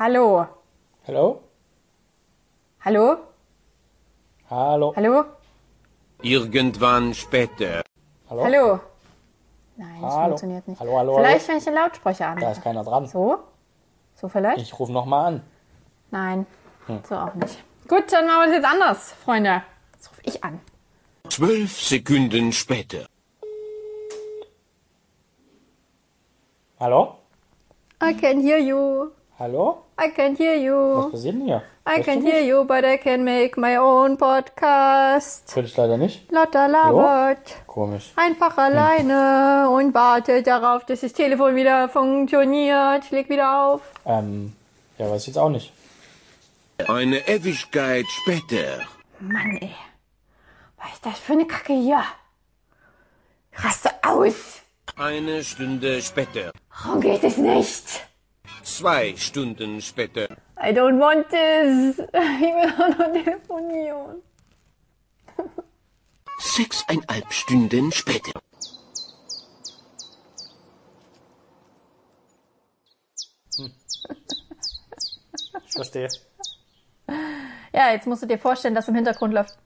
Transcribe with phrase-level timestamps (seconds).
[0.00, 0.46] Hallo.
[1.06, 1.42] Hallo?
[2.80, 3.18] Hallo?
[4.48, 4.94] Hallo?
[4.96, 5.24] Hallo?
[6.22, 7.82] Irgendwann später.
[8.30, 8.44] Hallo?
[8.44, 8.80] Hallo?
[9.76, 10.24] Nein, das Hallo?
[10.28, 10.80] funktioniert nicht.
[10.80, 12.52] Hallo, hallo, Vielleicht, wenn ich den Lautsprecher Da anmache.
[12.52, 13.06] ist keiner dran.
[13.08, 13.40] So?
[14.14, 14.62] So vielleicht?
[14.62, 15.42] Ich rufe nochmal an.
[16.10, 16.46] Nein,
[16.86, 17.00] Hm.
[17.06, 17.62] so auch nicht.
[17.86, 19.62] Gut, dann machen wir das jetzt anders, Freunde.
[19.92, 20.60] Jetzt rufe ich an.
[21.28, 23.04] Zwölf Sekunden später.
[26.78, 27.18] Hallo?
[28.02, 29.10] I can hear you.
[29.40, 29.86] Hallo?
[29.98, 30.74] I can hear you.
[30.74, 31.62] Was passiert denn hier?
[31.86, 35.50] I Hörst can hear you, but I can make my own podcast.
[35.54, 36.30] Könnte ich leider nicht.
[36.30, 37.66] Lotta labert.
[37.66, 38.12] Komisch.
[38.16, 43.10] Einfach alleine und wartet darauf, dass das Telefon wieder funktioniert.
[43.10, 43.80] Leg wieder auf.
[44.04, 44.52] Ähm,
[44.98, 45.72] ja, weiß ich jetzt auch nicht.
[46.86, 48.82] Eine Ewigkeit später.
[49.20, 49.74] Mann, ey.
[50.76, 52.02] Was ist das für eine Kacke hier?
[53.54, 54.60] Raste aus.
[54.96, 56.52] Eine Stunde später.
[56.84, 58.09] Warum geht es nicht?
[58.62, 60.28] Zwei Stunden später.
[60.56, 61.98] I don't want this.
[62.12, 64.22] Ich will auch noch telefonieren.
[66.38, 68.32] Sechseinhalb Stunden später.
[75.66, 76.08] Ich verstehe.
[77.72, 79.56] Ja, jetzt musst du dir vorstellen, dass im Hintergrund läuft.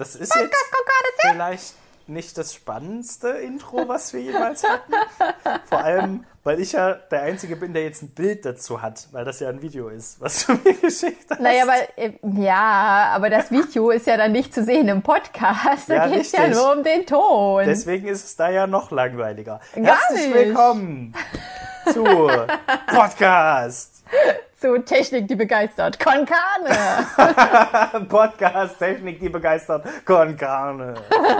[0.00, 0.56] Das ist jetzt
[1.20, 1.74] vielleicht
[2.10, 4.92] nicht das spannendste Intro, was wir jemals hatten.
[5.68, 9.24] Vor allem, weil ich ja der Einzige bin, der jetzt ein Bild dazu hat, weil
[9.24, 11.40] das ja ein Video ist, was du mir geschickt hast.
[11.40, 15.88] Naja, weil, äh, ja, aber das Video ist ja dann nicht zu sehen im Podcast.
[15.88, 16.56] Da Ja, geht's ja richtig.
[16.58, 17.64] nur um den Ton.
[17.64, 19.60] Deswegen ist es da ja noch langweiliger.
[19.74, 20.34] Gar Herzlich nicht.
[20.34, 21.14] willkommen
[21.86, 22.04] zu
[22.86, 24.04] Podcast.
[24.60, 25.98] Zu Technik, die begeistert.
[25.98, 27.06] Konkane.
[28.08, 29.84] Podcast Technik, die begeistert.
[30.04, 30.94] Con Carne.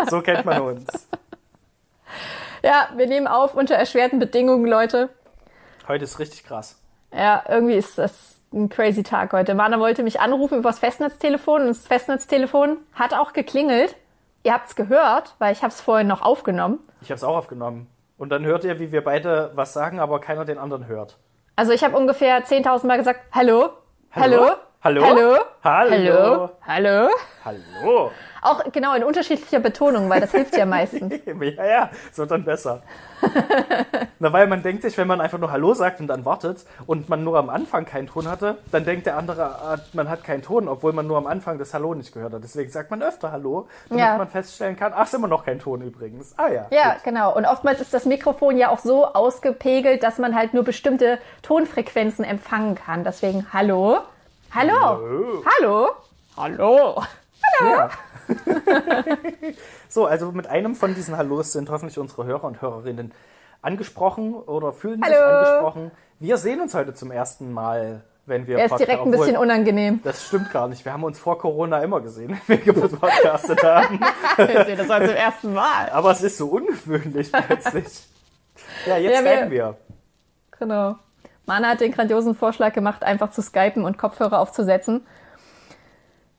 [0.08, 0.86] So kennt man uns.
[2.62, 5.10] ja, wir nehmen auf unter erschwerten Bedingungen, Leute.
[5.86, 6.80] Heute ist richtig krass.
[7.12, 9.54] Ja, irgendwie ist das ein crazy Tag heute.
[9.54, 13.96] Mana wollte mich anrufen übers Festnetztelefon und das Festnetztelefon hat auch geklingelt.
[14.42, 16.78] Ihr habt's gehört, weil ich hab's vorhin noch aufgenommen.
[17.02, 17.86] Ich habe es auch aufgenommen.
[18.20, 21.16] Und dann hört ihr, wie wir beide was sagen, aber keiner den anderen hört.
[21.56, 23.70] Also ich habe ungefähr 10.000 Mal gesagt, hallo,
[24.12, 24.50] Hallo?
[24.84, 25.38] hallo, Hallo?
[25.64, 26.50] hallo, Hallo?
[26.66, 27.08] hallo.
[27.46, 28.10] Hallo?
[28.42, 31.12] Auch genau in unterschiedlicher Betonung, weil das hilft ja meistens.
[31.40, 32.82] Ja, ja, so dann besser.
[34.18, 37.08] Na, weil man denkt sich, wenn man einfach nur Hallo sagt und dann wartet und
[37.08, 40.42] man nur am Anfang keinen Ton hatte, dann denkt der andere, ah, man hat keinen
[40.42, 42.42] Ton, obwohl man nur am Anfang das Hallo nicht gehört hat.
[42.42, 44.16] Deswegen sagt man öfter Hallo, damit Ja.
[44.16, 46.34] man feststellen kann, ach, ist immer noch kein Ton übrigens.
[46.36, 46.66] Ah ja.
[46.70, 47.04] Ja, gut.
[47.04, 47.34] genau.
[47.34, 52.24] Und oftmals ist das Mikrofon ja auch so ausgepegelt, dass man halt nur bestimmte Tonfrequenzen
[52.24, 53.04] empfangen kann.
[53.04, 53.98] Deswegen hallo,
[54.54, 55.88] hallo, hallo,
[56.36, 57.02] hallo.
[57.60, 57.90] Ja.
[59.88, 63.12] so, also mit einem von diesen Hallos sind hoffentlich unsere Hörer und Hörerinnen
[63.62, 65.38] angesprochen oder fühlen sich Hallo.
[65.38, 65.90] angesprochen.
[66.18, 69.36] Wir sehen uns heute zum ersten Mal, wenn wir Er ist Podca- direkt ein bisschen
[69.36, 70.00] unangenehm.
[70.04, 70.84] Das stimmt gar nicht.
[70.84, 74.00] Wir haben uns vor Corona immer gesehen, wenn wir gepodcastet haben.
[74.36, 75.90] Das heute zum ersten Mal.
[75.92, 78.06] Aber es ist so ungewöhnlich plötzlich.
[78.86, 79.76] Ja, jetzt Ja, wir- wir.
[80.58, 80.96] Genau.
[81.46, 85.04] Mana hat den grandiosen Vorschlag gemacht, einfach zu skypen und Kopfhörer aufzusetzen.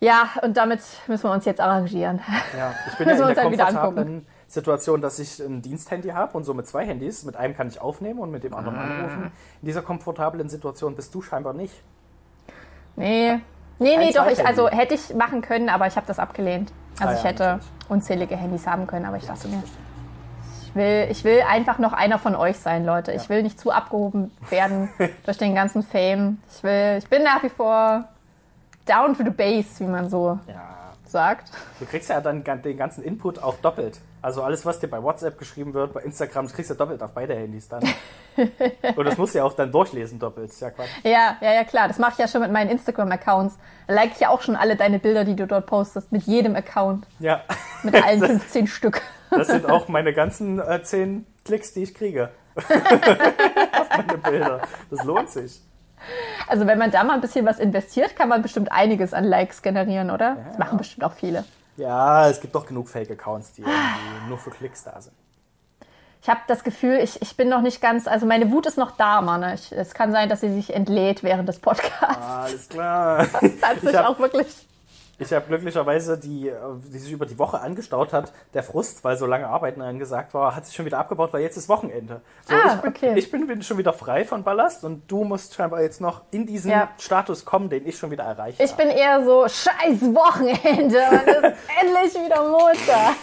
[0.03, 2.21] Ja, und damit müssen wir uns jetzt arrangieren.
[2.57, 6.53] Ja, ich bin ja in der komfortablen Situation, dass ich ein Diensthandy habe und so
[6.55, 7.23] mit zwei Handys.
[7.23, 8.81] Mit einem kann ich aufnehmen und mit dem anderen Ah.
[8.83, 9.31] anrufen.
[9.61, 11.83] In dieser komfortablen Situation bist du scheinbar nicht.
[12.95, 13.39] Nee.
[13.79, 16.71] Nee, nee, Ein doch, ich, also hätte ich machen können, aber ich habe das abgelehnt.
[16.99, 17.69] Also Ah ich ja, hätte natürlich.
[17.89, 19.63] unzählige Handys haben können, aber ich dachte mir,
[20.67, 23.11] ich will, ich will einfach noch einer von euch sein, Leute.
[23.11, 24.89] Ich will nicht zu abgehoben werden
[25.25, 26.39] durch den ganzen Fame.
[26.55, 28.05] Ich will, ich bin nach wie vor
[28.85, 30.61] down to the base, wie man so Ja.
[31.07, 31.51] sagt.
[31.79, 33.99] Du kriegst ja dann den ganzen Input auch doppelt.
[34.23, 37.11] Also alles, was dir bei WhatsApp geschrieben wird, bei Instagram, das kriegst du doppelt auf
[37.13, 37.81] beide Handys dann.
[38.95, 40.51] und das musst du ja auch dann durchlesen doppelt.
[40.59, 40.89] Ja Quatsch.
[41.03, 41.87] Ja, ja, ja, klar.
[41.87, 43.57] Das mache ich ja schon mit meinen Instagram-Accounts.
[43.87, 46.55] Da like ich ja auch schon alle deine Bilder, die du dort postest, mit jedem
[46.55, 47.07] Account.
[47.19, 47.41] Ja.
[47.83, 49.01] Mit allen 15 Stück.
[49.31, 52.29] Das sind auch meine ganzen äh, zehn Klicks, die ich kriege.
[52.55, 54.61] auf meine Bilder.
[54.91, 55.61] Das lohnt sich.
[56.51, 59.61] Also wenn man da mal ein bisschen was investiert, kann man bestimmt einiges an Likes
[59.61, 60.35] generieren, oder?
[60.49, 61.45] Das machen bestimmt auch viele.
[61.77, 65.13] Ja, es gibt doch genug Fake-Accounts, die irgendwie nur für Klicks da sind.
[66.21, 68.91] Ich habe das Gefühl, ich, ich bin noch nicht ganz, also meine Wut ist noch
[68.91, 69.53] da, Mann.
[69.53, 72.17] Ich, es kann sein, dass sie sich entlädt während des Podcasts.
[72.27, 73.19] Alles klar.
[73.19, 73.33] Das
[73.63, 74.47] hat sich Ich hab- auch wirklich.
[75.21, 76.53] Ich habe glücklicherweise die, äh,
[76.91, 80.55] die sich über die Woche angestaut hat, der Frust, weil so lange Arbeiten angesagt war,
[80.55, 82.21] hat sich schon wieder abgebaut, weil jetzt ist Wochenende.
[82.47, 83.13] So, Ah, ich, bin, okay.
[83.17, 86.47] ich bin wieder- schon wieder frei von Ballast und du musst scheinbar jetzt noch in
[86.47, 86.89] diesen Ja.
[86.97, 88.83] Status kommen, den ich schon wieder erreicht Ich habe.
[88.83, 93.15] bin eher so, scheiß Wochenende, es ist endlich wieder Montag.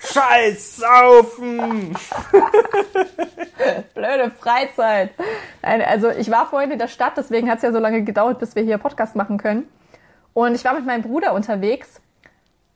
[0.00, 1.96] Scheiß Saufen!
[3.94, 5.10] blöde Freizeit.
[5.62, 8.38] Nein, also ich war vorhin in der Stadt, deswegen hat es ja so lange gedauert,
[8.38, 9.68] bis wir hier Podcast machen können.
[10.34, 12.00] Und ich war mit meinem Bruder unterwegs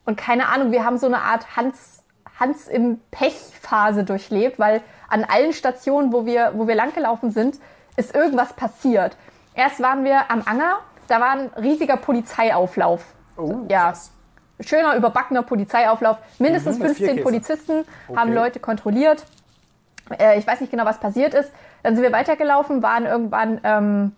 [0.04, 2.02] und keine Ahnung, wir haben so eine Art Hans,
[2.38, 7.58] Hans im Pech-Phase durchlebt, weil an allen Stationen, wo wir, wo wir langgelaufen sind,
[7.96, 9.16] ist irgendwas passiert.
[9.54, 13.02] Erst waren wir am Anger, da war ein riesiger Polizeiauflauf.
[13.38, 14.10] Oh, ja, krass.
[14.60, 16.18] schöner, überbackener Polizeiauflauf.
[16.38, 17.22] Mindestens Mhm, mit 15 Vierkäse.
[17.24, 18.18] Polizisten Okay.
[18.18, 19.24] haben Leute kontrolliert.
[20.18, 21.50] Äh, ich weiß nicht genau, was passiert ist.
[21.82, 24.12] Dann sind wir weitergelaufen, waren irgendwann ähm,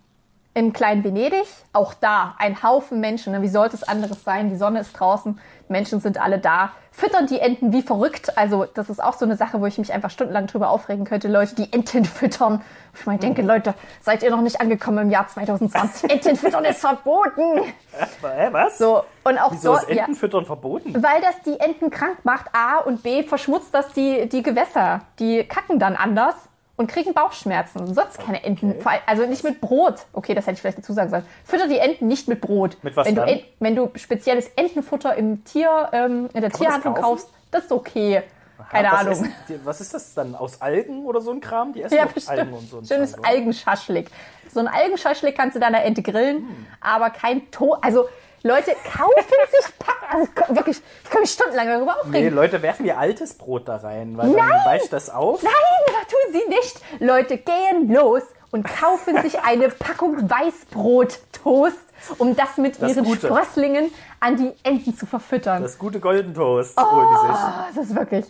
[0.58, 1.46] in Klein Venedig.
[1.72, 3.32] Auch da ein Haufen Menschen.
[3.32, 3.42] Ne?
[3.42, 4.50] Wie sollte es anderes sein?
[4.50, 5.38] Die Sonne ist draußen,
[5.68, 6.72] Menschen sind alle da.
[6.90, 8.36] Füttern die Enten wie verrückt.
[8.36, 11.28] Also das ist auch so eine Sache, wo ich mich einfach stundenlang drüber aufregen könnte.
[11.28, 12.60] Leute, die Enten füttern.
[12.92, 13.42] Ich meine, denke.
[13.42, 16.10] Leute, seid ihr noch nicht angekommen im Jahr 2020?
[16.10, 17.62] Enten füttern ist verboten.
[17.92, 18.78] Hä, was?
[18.78, 20.02] So, und auch Wieso ist dort, ja.
[20.06, 20.94] Entenfüttern verboten?
[20.94, 25.02] Weil das die Enten krank macht, A und B verschmutzt das die, die Gewässer.
[25.20, 26.34] Die kacken dann anders
[26.78, 27.92] und kriegen Bauchschmerzen.
[27.94, 28.74] Sonst keine Enten.
[28.86, 30.06] Allem- Also nicht mit Brot.
[30.14, 31.26] Okay, das hätte ich vielleicht dazu sagen sollen.
[31.44, 32.78] Fütter die Enten nicht mit Brot.
[32.82, 33.28] Mit was wenn du, dann?
[33.28, 37.04] En- wenn du spezielles Entenfutter im Tier, ähm, in der das Tierhandlung kaufen?
[37.04, 38.22] kaufst, das ist okay.
[38.70, 39.32] Keine was Ahnung.
[39.48, 40.34] Die, was ist das dann?
[40.34, 41.72] Aus Algen oder so ein Kram?
[41.74, 42.06] Die essen Ja.
[42.26, 43.14] Algen und so ein Schönes?
[43.22, 44.10] Algenschaschlik.
[44.52, 47.74] So ein Algenschaschlik kannst du deiner Ente grillen, aber kein To.
[47.74, 48.08] Also
[48.42, 50.80] Leute kaufen sich Pa- also, wirklich.
[51.04, 52.12] Ich kann mich stundenlang darüber aufregen.
[52.12, 54.60] Nee, Leute werfen ihr altes Brot da rein, weil dann Nein!
[54.64, 55.42] weicht das auf.
[55.42, 55.52] Nein,
[55.86, 56.80] das tun sie nicht.
[57.00, 61.78] Leute gehen los und kaufen sich eine Packung Weißbrot-Toast,
[62.18, 63.26] um das mit Das ihren Gute.
[63.26, 65.62] Sprösslingen an die Enten zu verfüttern.
[65.62, 66.78] Das gute Golden Toast.
[66.78, 68.24] Ah, das ist wirklich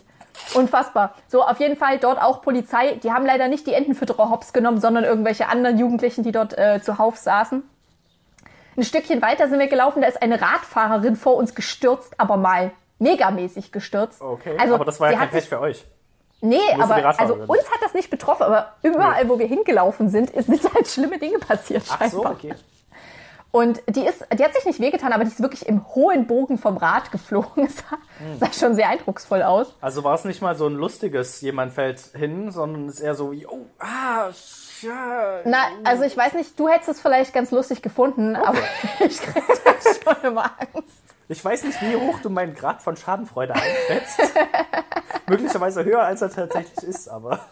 [0.53, 1.15] unfassbar.
[1.27, 2.95] So, auf jeden Fall dort auch Polizei.
[3.03, 6.81] Die haben leider nicht die Entenfütterer hops genommen, sondern irgendwelche anderen Jugendlichen, die dort äh,
[6.81, 7.63] zuhauf saßen.
[8.79, 12.71] Ein Stückchen weiter sind wir gelaufen, da ist eine Radfahrerin vor uns gestürzt, aber mal
[12.99, 14.21] megamäßig gestürzt.
[14.21, 15.83] Okay, Also, aber das war ja kein Pech für euch.
[16.41, 20.45] Nee, aber also uns hat das nicht betroffen, aber überall, wo wir hingelaufen sind, ist-
[20.45, 21.83] sind halt schlimme Dinge passiert.
[21.89, 22.31] Ach so, scheinbar.
[22.31, 22.55] okay.
[23.51, 26.57] Und die ist, die hat sich nicht wehgetan, aber die ist wirklich im hohen Bogen
[26.57, 27.65] vom Rad geflogen.
[27.67, 28.39] Es sah, Hm.
[28.39, 29.73] sah schon sehr eindrucksvoll aus.
[29.81, 33.15] Also war es nicht mal so ein lustiges, jemand fällt hin, sondern es ist eher
[33.15, 34.29] so wie, oh, ah,
[34.81, 35.39] ja.
[35.45, 38.59] Na, also ich weiß nicht, du hättest es vielleicht ganz lustig gefunden, aber
[38.99, 40.99] ich krieg da schon immer Angst.
[41.31, 44.19] Ich weiß nicht, wie hoch du meinen Grad von Schadenfreude einschätzt.
[45.27, 47.39] Möglicherweise höher, als er tatsächlich ist, aber.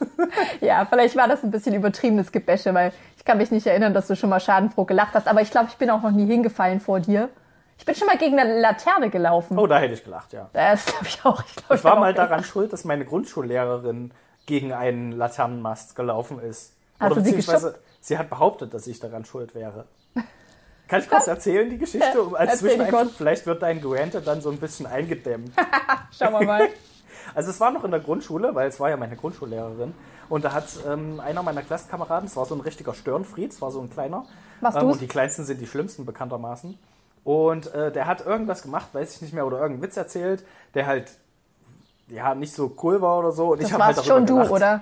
[0.62, 4.07] Ja, vielleicht war das ein bisschen übertriebenes Gebäsche, weil ich kann mich nicht erinnern, dass
[4.07, 6.81] du schon mal schadenfroh gelacht hast, aber ich glaube, ich bin auch noch nie hingefallen
[6.81, 7.30] vor dir.
[7.77, 9.57] Ich bin schon mal gegen eine Laterne gelaufen.
[9.57, 10.50] Oh, da hätte ich gelacht, ja.
[10.53, 11.44] Das glaube ich auch.
[11.45, 14.12] Ich, glaub, Ich war hab mal daran schuld, dass meine Grundschullehrerin
[14.47, 16.73] gegen einen Laternenmast gelaufen ist.
[16.99, 19.85] Hast Oder beziehungsweise sie hat behauptet, dass ich daran schuld wäre.
[20.88, 22.21] Kann ich kurz erzählen, die Geschichte?
[22.21, 25.51] Um- Als Zwischeneinschub, vielleicht wird dein Guante dann so ein bisschen eingedämmt.
[26.17, 26.69] Schauen wir mal.
[27.35, 29.94] Also es war noch in der Grundschule, weil es war ja meine Grundschullehrerin.
[30.29, 33.69] Und da hat ähm, einer meiner Klassenkameraden, es war so ein richtiger Störenfried, es war
[33.69, 34.25] so ein kleiner.
[34.61, 34.94] Warst ähm, du's?
[34.94, 36.79] und die kleinsten sind die schlimmsten bekanntermaßen.
[37.25, 40.88] Und äh, der hat irgendwas gemacht, weiß ich nicht mehr, oder irgendeinen Witz erzählt, der
[40.88, 41.11] halt
[42.07, 43.51] ja nicht so cool war oder so.
[43.51, 44.51] Und ich Das habe halt darüber schon du, gelacht.
[44.51, 44.81] oder?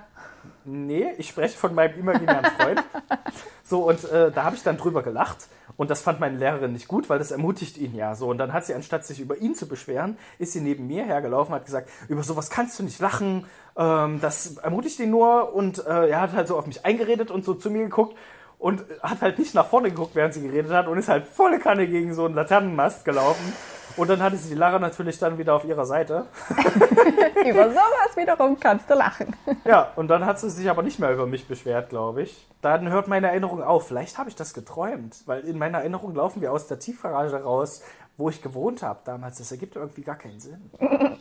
[0.67, 2.83] Nee, ich spreche von meinem imaginären Freund.
[3.63, 5.47] so, und äh, da habe ich dann drüber gelacht.
[5.77, 8.29] Und das fand meine Lehrerin nicht gut, weil das ermutigt ihn ja so.
[8.29, 11.53] Und dann hat sie, anstatt sich über ihn zu beschweren, ist sie neben mir hergelaufen
[11.53, 13.45] und hat gesagt, über sowas kannst du nicht lachen.
[13.77, 15.53] Ähm, das ermutigt ihn nur.
[15.53, 18.17] Und äh, er hat halt so auf mich eingeredet und so zu mir geguckt.
[18.57, 20.87] Und hat halt nicht nach vorne geguckt, während sie geredet hat.
[20.87, 23.53] Und ist halt volle Kanne gegen so einen Laternenmast gelaufen.
[23.97, 26.25] Und dann hatte sie die Lara natürlich dann wieder auf ihrer Seite.
[27.45, 29.35] Über sowas wiederum kannst du lachen.
[29.63, 32.47] Ja, und dann hat sie sich aber nicht mehr über mich beschwert, glaube ich.
[32.61, 33.87] Dann hört meine Erinnerung auf.
[33.87, 37.83] Vielleicht habe ich das geträumt, weil in meiner Erinnerung laufen wir aus der Tiefgarage raus,
[38.17, 39.37] wo ich gewohnt habe damals.
[39.37, 40.71] Das ergibt irgendwie gar keinen Sinn.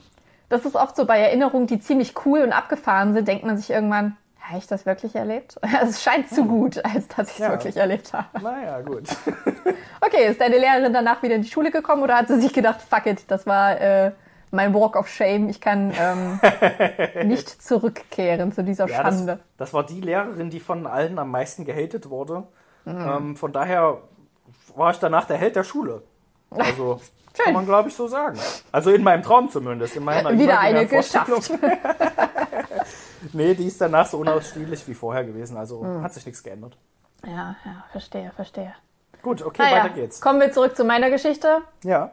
[0.50, 3.70] Das ist oft so bei Erinnerungen, die ziemlich cool und abgefahren sind, denkt man sich
[3.70, 4.16] irgendwann,
[4.46, 5.56] habe ich das wirklich erlebt?
[5.82, 7.50] Es scheint zu gut, als dass ich es Ja.
[7.50, 8.26] wirklich erlebt habe.
[8.42, 9.04] Naja, gut.
[10.00, 12.80] Okay, ist deine Lehrerin danach wieder in die Schule gekommen oder hat sie sich gedacht,
[12.82, 14.12] fuck it, das war äh,
[14.50, 16.38] mein Walk of Shame, ich kann ähm,
[17.26, 19.38] nicht zurückkehren zu dieser Ja, das, Schande.
[19.56, 22.44] das war die Lehrerin, die von allen am meisten gehatet wurde.
[22.86, 23.98] Ähm, von daher
[24.76, 26.02] war ich danach der Held der Schule.
[26.50, 27.00] Also
[27.34, 27.44] Schön.
[27.46, 28.38] kann man, glaube ich, so sagen.
[28.70, 29.96] Also in meinem Traum zumindest.
[29.96, 31.50] In meiner Wieder eine geschafft.
[33.32, 35.56] Nee, die ist danach so unausstehlich wie vorher gewesen.
[35.56, 36.76] Also hat sich nichts geändert.
[37.24, 38.74] Ja, ja, verstehe, verstehe.
[39.22, 40.20] Gut, okay, Naja, weiter geht's.
[40.20, 41.62] kommen wir zurück zu meiner Geschichte.
[41.82, 42.10] Ja.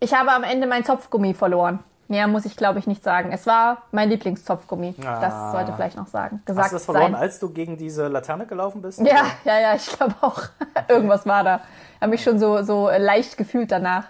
[0.00, 1.80] Ich habe am Ende mein Zopfgummi verloren.
[2.08, 3.32] Mehr muss ich, glaube ich, nicht sagen.
[3.32, 4.94] Es war mein Lieblingszopfgummi.
[5.04, 5.20] Ah.
[5.20, 6.40] Das sollte vielleicht noch sagen.
[6.46, 7.20] Gesagt Hast du das verloren, sein.
[7.20, 9.00] als du gegen diese Laterne gelaufen bist?
[9.00, 10.42] Ja, ja, ja, ich glaube auch.
[10.88, 11.60] Irgendwas war da.
[11.96, 14.04] Ich habe mich schon so, so leicht gefühlt danach.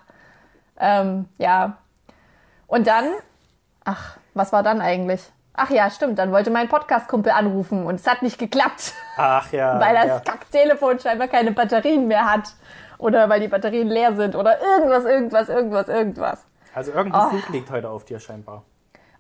[0.79, 1.79] Ähm, ja.
[2.67, 3.07] Und dann,
[3.85, 5.23] ach, was war dann eigentlich?
[5.57, 6.19] Ach ja, stimmt.
[6.19, 9.81] Dann wollte mein Podcast-Kumpel anrufen und es hat nicht geklappt, Ach ja.
[9.81, 10.21] weil das ja.
[10.21, 12.55] Kack-Telefon scheinbar keine Batterien mehr hat.
[12.99, 16.47] Oder weil die Batterien leer sind oder irgendwas, irgendwas, irgendwas, irgendwas.
[16.75, 17.53] Also irgendwie Oh.
[17.53, 18.63] Liegt heute auf dir scheinbar.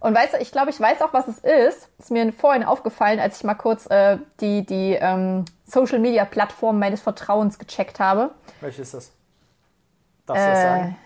[0.01, 1.89] Und weißt du, ich glaube, ich weiß auch, was es ist.
[1.99, 7.59] Ist mir vorhin aufgefallen, als ich mal kurz äh, die, die ähm, Social-Media-Plattform meines Vertrauens
[7.59, 8.31] gecheckt habe.
[8.61, 9.13] Welches ist das?
[10.27, 10.97] Darfst du das Äh, sagen?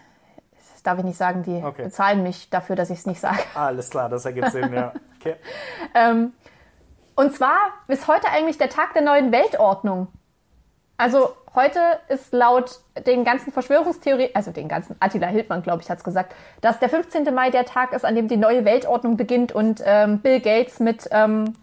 [0.72, 1.84] das darf ich nicht sagen, die Okay.
[1.84, 3.38] bezahlen mich dafür, dass ich es nicht sage.
[3.54, 4.92] Alles klar, das ergibt Sinn, ja.
[5.20, 5.36] Okay.
[5.94, 6.32] Ähm,
[7.14, 7.58] und zwar
[7.88, 10.08] ist heute eigentlich der Tag der neuen Weltordnung.
[10.96, 15.98] Also heute ist laut den ganzen Verschwörungstheorien, also den ganzen Attila Hildmann, glaube ich, hat
[15.98, 17.34] es gesagt, dass der 15.
[17.34, 21.08] Mai der Tag ist, an dem die neue Weltordnung beginnt und ähm, Bill Gates mit,
[21.10, 21.56] ähm,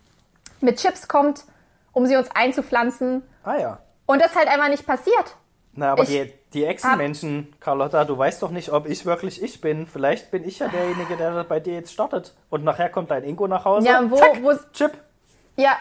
[0.61, 1.45] mit Chips kommt,
[1.93, 3.23] um sie uns einzupflanzen.
[3.43, 3.79] Ah ja.
[4.05, 5.35] Und das halt einfach nicht passiert.
[5.73, 9.59] Na, aber Ich die, die Echsenmenschen, Carlotta, du weißt doch nicht, ob ich wirklich ich
[9.61, 9.85] bin.
[9.85, 12.33] Vielleicht bin ich ja derjenige, der bei dir jetzt startet.
[12.49, 13.87] Und nachher kommt dein Ingo nach Hause.
[13.87, 14.91] Ja, wo- Zack, wo- Chip.
[15.59, 15.75] Ja,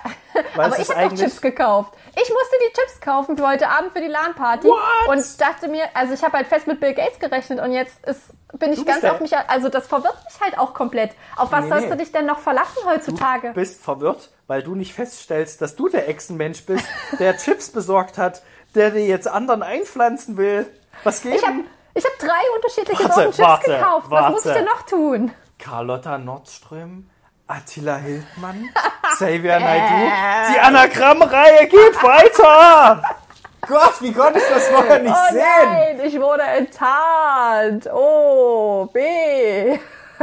[0.55, 1.93] Weil aber ich habe doch eigentlich- Chips gekauft.
[2.15, 4.67] Ich musste die Chips kaufen für heute Abend für die LAN-Party.
[5.09, 8.23] Und dachte mir, also ich habe halt fest mit Bill Gates gerechnet und jetzt ist,
[8.59, 11.11] bin ich Du ganz auf mich, also das verwirrt mich halt auch komplett.
[11.37, 11.91] Auf was Nee, sollst nee.
[11.93, 13.53] du dich denn noch verlassen heutzutage?
[13.53, 16.87] bist verwirrt, weil du nicht feststellst, dass du der Echsenmensch bist,
[17.19, 18.43] der Chips besorgt hat,
[18.77, 20.67] der dir jetzt anderen einpflanzen will.
[21.05, 21.35] Was geht?
[21.37, 21.59] Ich habe
[21.97, 24.07] hab drei unterschiedliche Warte, Sorten Chips warte, gekauft.
[24.11, 25.33] Was muss ich denn noch tun?
[25.59, 27.09] Carlotta Nordström,
[27.47, 28.69] Attila Hildmann,
[29.15, 30.11] Xavier Naidoo.
[30.55, 33.03] Die Anagrammreihe geht weiter!
[33.69, 35.43] Gott, wie konnte ich das vorher nicht Oh sehen?
[35.65, 37.89] nein, ich wurde enttarnt.
[37.93, 39.77] Oh, B.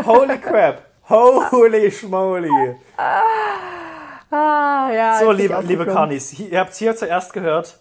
[0.05, 0.81] Holy crap.
[1.09, 2.77] Holy schmoly.
[4.31, 5.19] Ah, ja.
[5.19, 7.79] So, liebe, liebe hi- ihr habt es hier zuerst gehört.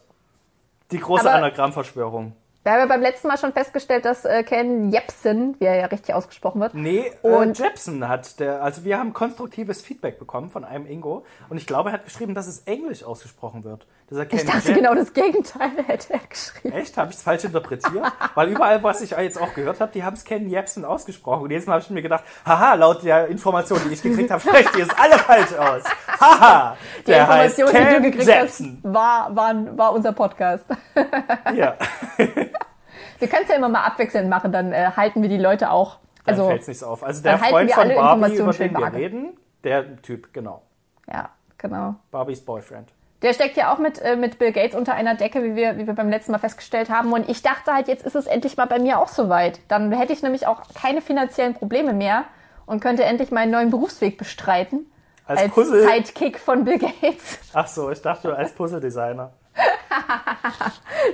[0.93, 2.35] Die große Anagrammverschwörung.
[2.65, 5.87] Wir haben ja beim letzten Mal schon festgestellt, dass äh, Ken Jepsen, wie er ja
[5.87, 10.49] richtig ausgesprochen wird, Nee, Und- und Jepson hat der, also wir haben konstruktives Feedback bekommen
[10.49, 13.89] von einem Ingo und ich glaube, er hat geschrieben, dass es Englisch ausgesprochen wird.
[14.13, 16.75] Dass er Ich dachte Jep- genau das Gegenteil, hätte er geschrieben.
[16.77, 16.97] Echt?
[16.97, 18.05] Habe ich es falsch interpretiert?
[18.35, 21.43] Weil überall, was ich jetzt auch gehört habe, die haben es Ken Jepsen ausgesprochen.
[21.45, 24.77] Und Mal habe ich mir gedacht, haha, laut der Information, die ich gekriegt habe, sprecht
[24.77, 25.83] ihr es alle falsch aus.
[26.21, 28.81] Haha, Die der heißt Information, die du Ken gekriegt Jepsen.
[28.85, 30.65] hast, war, war, war unser Podcast.
[31.55, 31.77] Ja,
[33.19, 35.99] Wir können es ja immer mal abwechselnd machen, dann äh, halten wir die Leute auch.
[36.25, 37.03] dann Also, fällt's nicht so auf.
[37.05, 40.63] Also der dann Freund von Barbie, über den wir reden, der Typ, genau.
[41.11, 41.95] ja, genau.
[42.11, 42.89] Barbies Boyfriend.
[43.23, 45.87] Der steckt ja auch mit, äh, mit Bill Gates unter einer Decke, wie wir, wie
[45.87, 47.13] wir beim letzten Mal festgestellt haben.
[47.13, 49.61] Und ich dachte halt, jetzt ist es endlich mal bei mir auch soweit.
[49.69, 52.25] Dann hätte ich nämlich auch keine finanziellen Probleme mehr
[52.67, 54.91] und könnte endlich meinen neuen Berufsweg bestreiten.
[55.25, 55.89] Als Als Puzzle.
[55.89, 57.39] Sidekick von Bill Gates.
[57.53, 59.33] Ach so, ich dachte als Puzzle-Designer.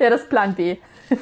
[0.01, 0.77] Ja, das ist Plan B.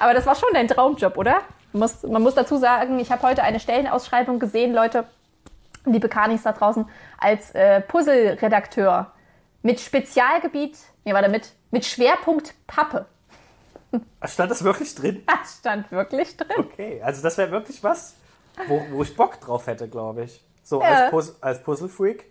[0.00, 1.40] Aber das war schon dein Traumjob, oder?
[1.72, 5.04] Man muss, man muss dazu sagen, ich habe heute eine Stellenausschreibung gesehen, Leute,
[5.92, 9.12] liebe Kanis da draußen, als äh, Puzzle-Redakteur
[9.62, 13.06] mit Spezialgebiet, nee, warte, mit, mit Schwerpunkt Pappe.
[14.24, 15.24] Stand das wirklich drin?
[15.40, 16.56] Das stand wirklich drin.
[16.58, 18.14] Okay, also das wäre wirklich was,
[18.66, 20.44] wo, wo ich Bock drauf hätte, glaube ich.
[20.62, 21.04] So Ja.
[21.04, 22.26] als, Puz als Puzzle-Freak,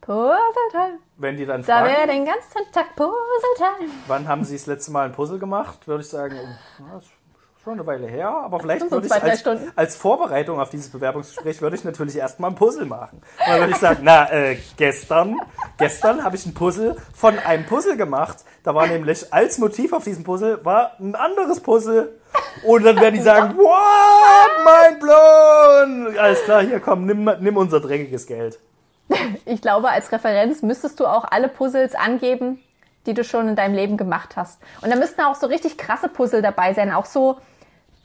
[0.00, 0.98] Puzzletime.
[1.16, 3.90] wenn die dann Da wäre fragen, den ganzen Tag Puzzletime.
[4.06, 7.10] wann haben sie das letzte Mal ein Puzzle gemacht, würde ich sagen, oh, das ist
[7.66, 9.44] schon eine Weile her, aber vielleicht So würde ich zwei, als,
[9.74, 13.20] als Vorbereitung auf dieses Bewerbungsgespräch würde ich natürlich erstmal ein Puzzle machen.
[13.40, 15.36] Und dann würde ich sagen, na, äh, gestern,
[15.76, 18.44] gestern habe ich ein Puzzle von einem Puzzle gemacht.
[18.62, 22.14] Da war nämlich als Motiv auf diesem Puzzle war ein anderes Puzzle.
[22.62, 26.18] Und dann werden die sagen, what, mind blown.
[26.20, 28.60] Alles klar, hier komm, nimm, nimm unser dreckiges Geld.
[29.44, 32.62] Ich glaube, als Referenz müsstest du auch alle Puzzles angeben,
[33.06, 34.60] die du schon in deinem Leben gemacht hast.
[34.82, 36.92] Und da müssten auch so richtig krasse Puzzle dabei sein.
[36.92, 37.38] Auch so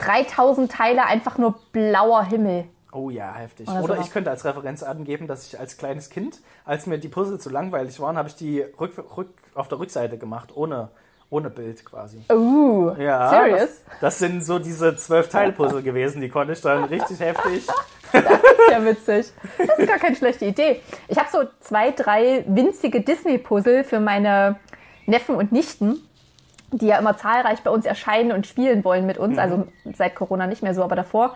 [0.05, 2.65] 3000 Teile, einfach nur blauer Himmel.
[2.91, 3.69] Oh ja, heftig.
[3.69, 7.07] Oder Oder ich könnte als Referenz angeben, dass ich als kleines Kind, als mir die
[7.07, 10.89] Puzzle zu langweilig waren, habe ich die rück, rück, auf der Rückseite gemacht, ohne,
[11.29, 12.21] ohne Bild quasi.
[12.29, 13.69] Uh, Ja, serious?
[13.85, 17.65] Das, das sind so diese zwölf Teil-Puzzle gewesen, die konnte ich dann richtig heftig.
[18.11, 19.31] Das ist ja witzig.
[19.57, 20.81] Das ist gar keine schlechte Idee.
[21.07, 24.59] Ich habe so zwei, drei winzige Disney-Puzzle für meine
[25.05, 26.01] Neffen und Nichten,
[26.71, 29.37] die ja immer zahlreich bei uns erscheinen und spielen wollen mit uns.
[29.37, 31.35] Also seit Corona nicht mehr so, aber davor.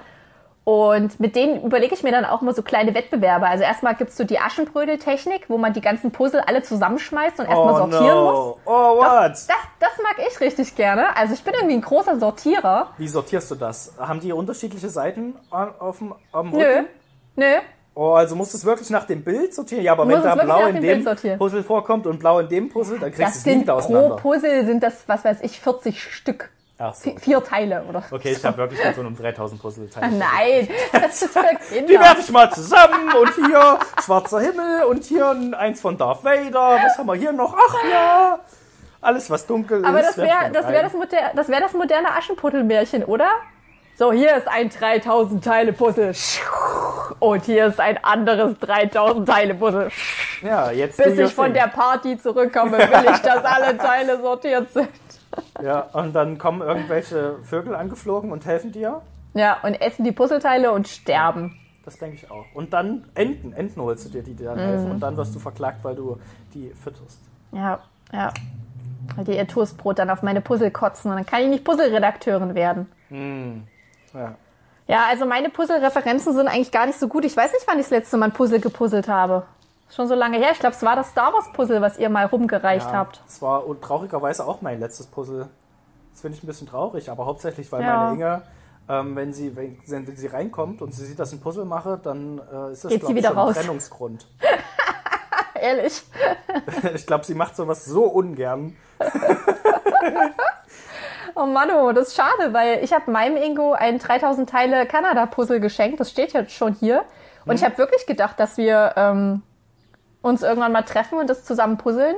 [0.63, 3.45] Und mit denen überlege ich mir dann auch mal so kleine Wettbewerbe.
[3.45, 7.73] Also erstmal gibt's so die Aschenbrödel-Technik, wo man die ganzen Puzzle alle zusammenschmeißt und erstmal
[7.73, 8.33] Oh sortieren muss.
[8.33, 8.57] no.
[8.65, 9.29] Oh what?
[9.31, 9.47] Das,
[9.79, 11.15] das mag ich richtig gerne.
[11.15, 12.87] Also ich bin irgendwie ein großer Sortierer.
[12.97, 13.93] Wie sortierst du das?
[13.99, 16.87] Haben die unterschiedliche Seiten auf dem am Nö, Rücken?
[17.35, 17.45] nö.
[17.97, 19.81] Oh, also musst du es wirklich nach dem Bild sortieren?
[19.83, 21.05] Ja, aber Du wenn da blau in dem.
[21.37, 23.79] Puzzle vorkommt und blau in dem Puzzle, dann kriegst du Das es sind wieder pro
[23.79, 24.15] auseinander.
[24.17, 26.49] Puzzle sind das, was weiß ich, 40 Stück.
[26.77, 27.09] Ach so.
[27.09, 28.03] Vi- Vier Teile, oder?
[28.11, 30.11] Okay, ich habe wirklich mit so einem 3000 Puzzleteil.
[30.11, 31.87] Nein, das ist für Kinder.
[31.87, 36.79] Die werfe ich mal zusammen und hier schwarzer Himmel und hier eins von Darth Vader.
[36.83, 37.55] Was haben wir hier noch?
[37.57, 38.39] Ach ja,
[38.99, 40.07] alles was dunkel Aber ist.
[40.09, 43.29] das werf wäre das, wär das, moder das, wär das moderne Aschenputtelmärchen, oder?
[43.97, 46.13] So, hier ist ein 3000 Teile Puzzle.
[47.19, 49.89] Und hier ist ein anderes 3000 Teile Puzzle.
[50.41, 54.89] Ja, jetzt Bis ich von der Party zurückkomme, will ich, dass alle Teile sortiert sind.
[55.63, 59.01] Ja, und dann kommen irgendwelche Vögel angeflogen und helfen dir.
[59.33, 61.57] Ja, und essen die Puzzleteile und sterben.
[61.85, 62.45] Das denke ich auch.
[62.53, 64.85] Und dann Enten, Enten holst du dir, die dir dann helfen.
[64.87, 64.91] Mhm.
[64.91, 66.19] Und dann wirst du verklagt, weil du
[66.53, 67.21] die fütterst.
[67.53, 67.79] Ja,
[68.11, 68.33] ja.
[69.15, 72.55] Weil die ihr Toastbrot dann auf meine Puzzle kotzen und dann kann ich nicht Puzzleredakteurin
[72.55, 72.87] werden.
[74.15, 74.36] Ja.
[74.88, 77.25] Ja, also meine Puzzle-Referenzen sind eigentlich gar nicht so gut.
[77.25, 79.43] Ich weiß nicht, wann ich das letzte Mal ein Puzzle gepuzzelt habe.
[79.89, 80.50] Schon so lange her.
[80.51, 83.22] Ich glaube, es war das Star Wars Puzzle, was ihr mal rumgereicht Ja, habt.
[83.25, 85.48] Das war und traurigerweise auch mein letztes Puzzle.
[86.12, 87.98] Das finde ich ein bisschen traurig, aber hauptsächlich, weil Ja.
[87.98, 88.41] meine Inge,
[88.88, 92.00] ähm, wenn, sie, wenn, wenn sie reinkommt und sie sieht, dass ich ein Puzzle mache,
[92.01, 93.55] dann äh, ist das, Geht glaub sie ich, schon ein raus.
[93.55, 94.27] Trennungsgrund.
[95.60, 96.03] Ehrlich.
[96.93, 98.75] ich glaube, sie macht sowas so ungern.
[101.35, 105.59] Oh Mann, oh, das ist schade, weil ich habe meinem Ingo ein 3000 Teile Kanada-Puzzle
[105.59, 105.99] geschenkt.
[105.99, 107.03] Das steht jetzt schon hier.
[107.45, 109.43] Und ich habe wirklich gedacht, dass wir ähm,
[110.21, 112.15] uns irgendwann mal treffen und das zusammen puzzeln.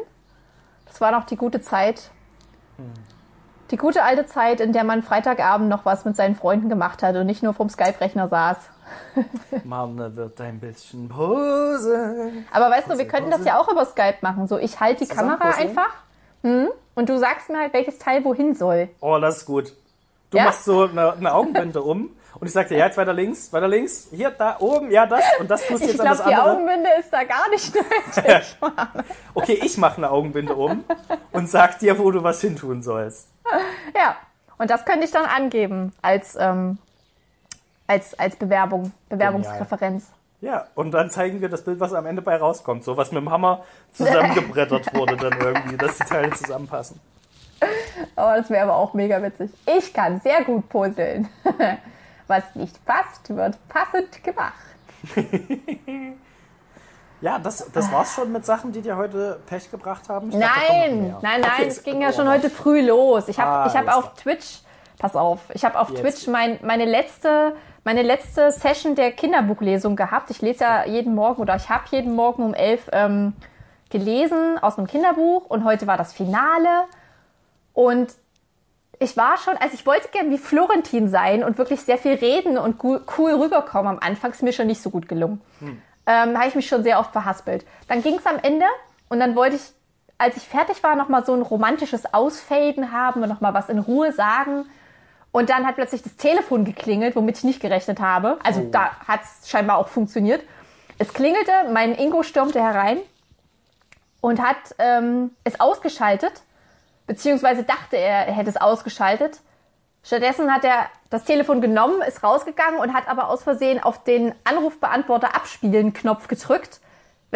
[0.85, 2.11] Das war noch die gute Zeit.
[3.71, 7.15] Die gute alte Zeit, in der man Freitagabend noch was mit seinen Freunden gemacht hat
[7.15, 8.57] und nicht nur vom Skype-Rechner saß.
[9.65, 12.45] Marne wird ein bisschen puzzeln.
[12.53, 14.47] Aber weißt du, wir könnten das ja auch über Skype machen.
[14.47, 15.69] So, ich halte die Kamera puzzeln?
[15.69, 16.06] einfach
[16.47, 18.89] hm, und du sagst mir halt, welches Teil wohin soll.
[19.01, 19.73] Oh, das ist gut.
[20.31, 20.45] Du Ja?
[20.45, 23.67] machst so eine, eine Augenbinde um und ich sag dir, ja, jetzt weiter links, weiter
[23.67, 26.27] links, hier, da, oben, ja, das und das tust du Ich jetzt an glaube, das
[26.27, 26.51] die andere.
[26.55, 28.57] Augenbinde ist da gar nicht nötig.
[29.33, 30.83] Okay, ich mache eine Augenbinde um
[31.31, 33.27] und sag dir, wo du was hintun sollst.
[33.95, 34.15] Ja,
[34.57, 36.77] und das könnte ich dann angeben als, ähm,
[37.87, 40.07] als, als Bewerbung, Bewerbungsreferenz.
[40.39, 42.83] Ja, und dann zeigen wir das Bild, was am Ende bei rauskommt.
[42.83, 46.99] So, was mit dem Hammer zusammengebrettert wurde dann irgendwie, dass die Teile zusammenpassen.
[48.15, 49.49] Oh, das wäre aber auch mega witzig.
[49.65, 51.27] Ich kann sehr gut puzzeln.
[52.27, 54.53] Was nicht passt, wird passend gemacht.
[57.19, 60.29] Ja, das, das war's schon mit Sachen, die dir heute Pech gebracht haben?
[60.29, 63.27] Dachte, Nein, nein, nein, Okay, es ging ja oh, schon heute früh los.
[63.27, 64.59] Ich habe Ah, ich hab auf Twitch,
[64.99, 66.01] pass auf, ich habe auf Jetzt.
[66.01, 67.55] Twitch mein, meine, letzte,
[67.87, 70.29] meine letzte Session der Kinderbuchlesung gehabt.
[70.29, 73.31] Ich lese ja jeden Morgen oder ich habe jeden Morgen um elf ähm,
[73.89, 76.83] gelesen aus einem Kinderbuch und heute war das Finale.
[77.71, 78.13] Und
[78.99, 82.57] ich war schon, also ich wollte gern wie Florentin sein und wirklich sehr viel reden
[82.57, 83.89] und cool, rüberkommen.
[83.89, 85.39] Am Anfang ist mir schon nicht so gut gelungen.
[86.05, 87.65] Ähm, habe ich mich schon sehr oft verhaspelt.
[87.87, 88.65] Dann ging es am Ende
[89.07, 89.61] und dann wollte ich,
[90.17, 94.11] als ich fertig war, nochmal so ein romantisches Ausfaden haben und nochmal was in Ruhe
[94.11, 94.65] sagen.
[95.37, 98.39] Und dann hat plötzlich das Telefon geklingelt, womit ich nicht gerechnet habe.
[98.43, 100.41] Also da hat es scheinbar auch funktioniert.
[100.97, 102.97] Es klingelte, mein Ingo stürmte herein
[104.19, 106.41] und hat ähm, es ausgeschaltet,
[107.05, 109.41] beziehungsweise dachte er, er hätte es ausgeschaltet.
[110.03, 114.33] Stattdessen hat er das Telefon genommen, ist rausgegangen und hat aber aus Versehen auf den
[114.43, 116.79] Anrufbeantworter abspielen Knopf gedrückt,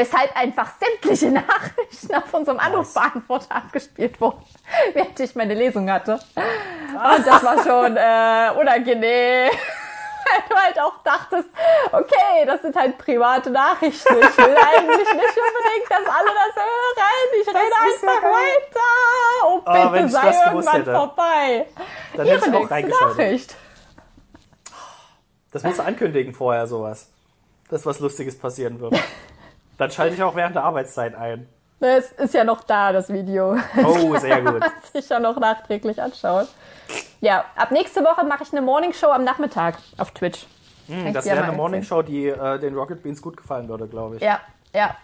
[0.02, 4.44] weshalb einfach sämtliche Nachrichten auf unserem Anrufbeantworter abgespielt wurden,
[4.94, 6.14] während ich meine Lesung hatte.
[6.36, 9.52] Und das war schon äh, unangenehm.
[10.32, 11.50] Weil du halt auch dachtest,
[11.92, 14.14] okay, das sind halt private Nachrichten.
[14.18, 17.42] Ich will eigentlich nicht unbedingt, dass alle das hören.
[17.42, 19.44] Ich rede einfach weiter.
[19.44, 20.94] Oh, Oh, bitte ich sei irgendwann hätte.
[20.94, 21.68] vorbei.
[22.16, 23.18] Dann Ihre hätte ich auch nächste reingeschaltet.
[23.18, 23.56] Nachricht.
[25.52, 27.10] Das musst du ankündigen vorher, sowas.
[27.70, 28.94] Dass was Lustiges passieren wird.
[29.82, 31.50] Dann schalte ich auch während der Arbeitszeit ein.
[31.80, 33.58] Es ist ja noch da, das Video.
[33.84, 34.62] Oh, sehr gut.
[34.94, 36.48] sich ja noch nachträglich anschauen.
[37.20, 40.46] Ja, ab nächste Woche mache ich eine Morningshow am Nachmittag auf Twitch.
[40.88, 41.54] Hm, Das wäre eine.
[41.54, 44.22] Morningshow, die äh, den Rocket Beans gut gefallen würde, glaube ich.
[44.22, 44.39] Ja,
[44.76, 44.96] ja.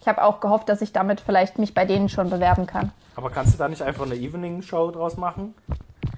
[0.00, 2.92] Ich habe auch gehofft, dass ich damit vielleicht mich bei denen schon bewerben kann.
[3.16, 5.54] Aber kannst du da nicht einfach eine Evening-Show draus machen?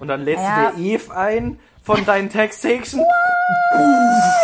[0.00, 0.70] Und dann lädst Ja.
[0.72, 3.04] du dir Eve ein von deinen Textation.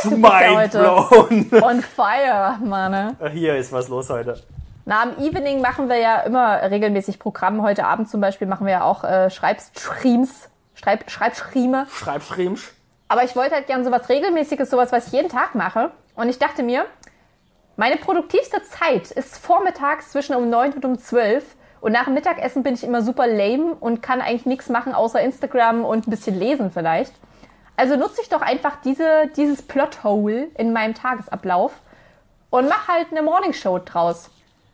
[0.05, 1.62] ja Mind blown.
[1.62, 3.16] On fire, Mann.
[3.33, 4.42] Hier ist was los heute.
[4.85, 7.62] Na, am Evening machen wir ja immer regelmäßig Programm.
[7.62, 11.87] Heute Abend zum Beispiel machen wir ja auch äh, Schreibstreams, Schreib, Schreibstreame.
[11.92, 12.72] Schreib Schriemsch.
[13.09, 15.90] Aber ich wollte halt gern sowas Regelmäßiges, sowas, was ich jeden Tag mache.
[16.14, 16.87] Und ich dachte mir,
[17.77, 21.44] meine produktivste Zeit ist vormittags zwischen um 9 und um 12.
[21.81, 25.20] Und nach dem Mittagessen bin ich immer super lame und kann eigentlich nichts machen, außer
[25.20, 27.12] Instagram und ein bisschen lesen vielleicht.
[27.79, 31.71] Also nutze ich doch einfach diese, dieses Plothole in meinem Tagesablauf
[32.51, 34.31] und mach halt eine Morningshow draus.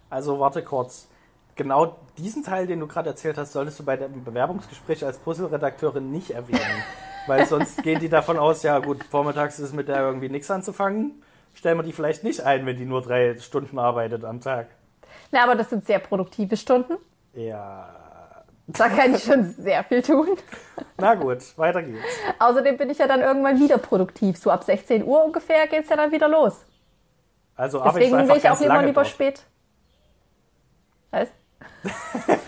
[0.08, 1.06] Also warte kurz.
[1.54, 6.10] genau diesen Teil, den du gerade erzählt hast, solltest du bei dem Bewerbungsgespräch als Puzzle-Redakteurin
[6.12, 6.82] nicht erwähnen.
[7.26, 11.22] Weil sonst gehen die davon aus, ja gut, vormittags ist mit der irgendwie nichts anzufangen.
[11.52, 14.68] Stellen wir die vielleicht nicht ein, wenn die nur drei Stunden arbeitet am Tag.
[15.30, 16.94] Na, aber das sind sehr produktive Stunden.
[17.34, 18.03] Ja.
[18.66, 20.28] Da kann ich schon sehr viel tun.
[20.96, 22.02] Na gut, weiter geht's.
[22.38, 24.38] Außerdem bin ich ja dann irgendwann wieder produktiv.
[24.38, 26.64] So ab 16 Uhr ungefähr geht's ja dann wieder los.
[27.56, 29.10] Also arbeitest du Deswegen will ich auch immer lieber drauf.
[29.12, 29.42] spät.
[31.10, 31.28] Was?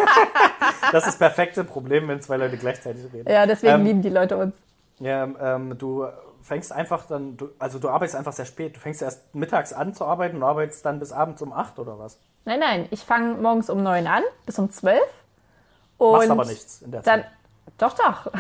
[0.93, 3.29] Das ist das perfekte Problem, wenn zwei Leute gleichzeitig reden.
[3.31, 4.55] Ja, deswegen Ähm, lieben die Leute uns.
[5.01, 6.07] Ja, ähm, du
[6.43, 8.77] fängst einfach dann, du, also du arbeitest einfach sehr spät.
[8.77, 11.99] Du fängst erst mittags an zu arbeiten und arbeitest dann bis abends um 8 oder
[11.99, 12.19] was?
[12.45, 15.01] Nein, nein, ich fange morgens um 9 an, bis um 12.
[15.99, 17.31] Und Machst aber nichts in der Dann, Zeit.
[17.79, 18.33] doch, doch.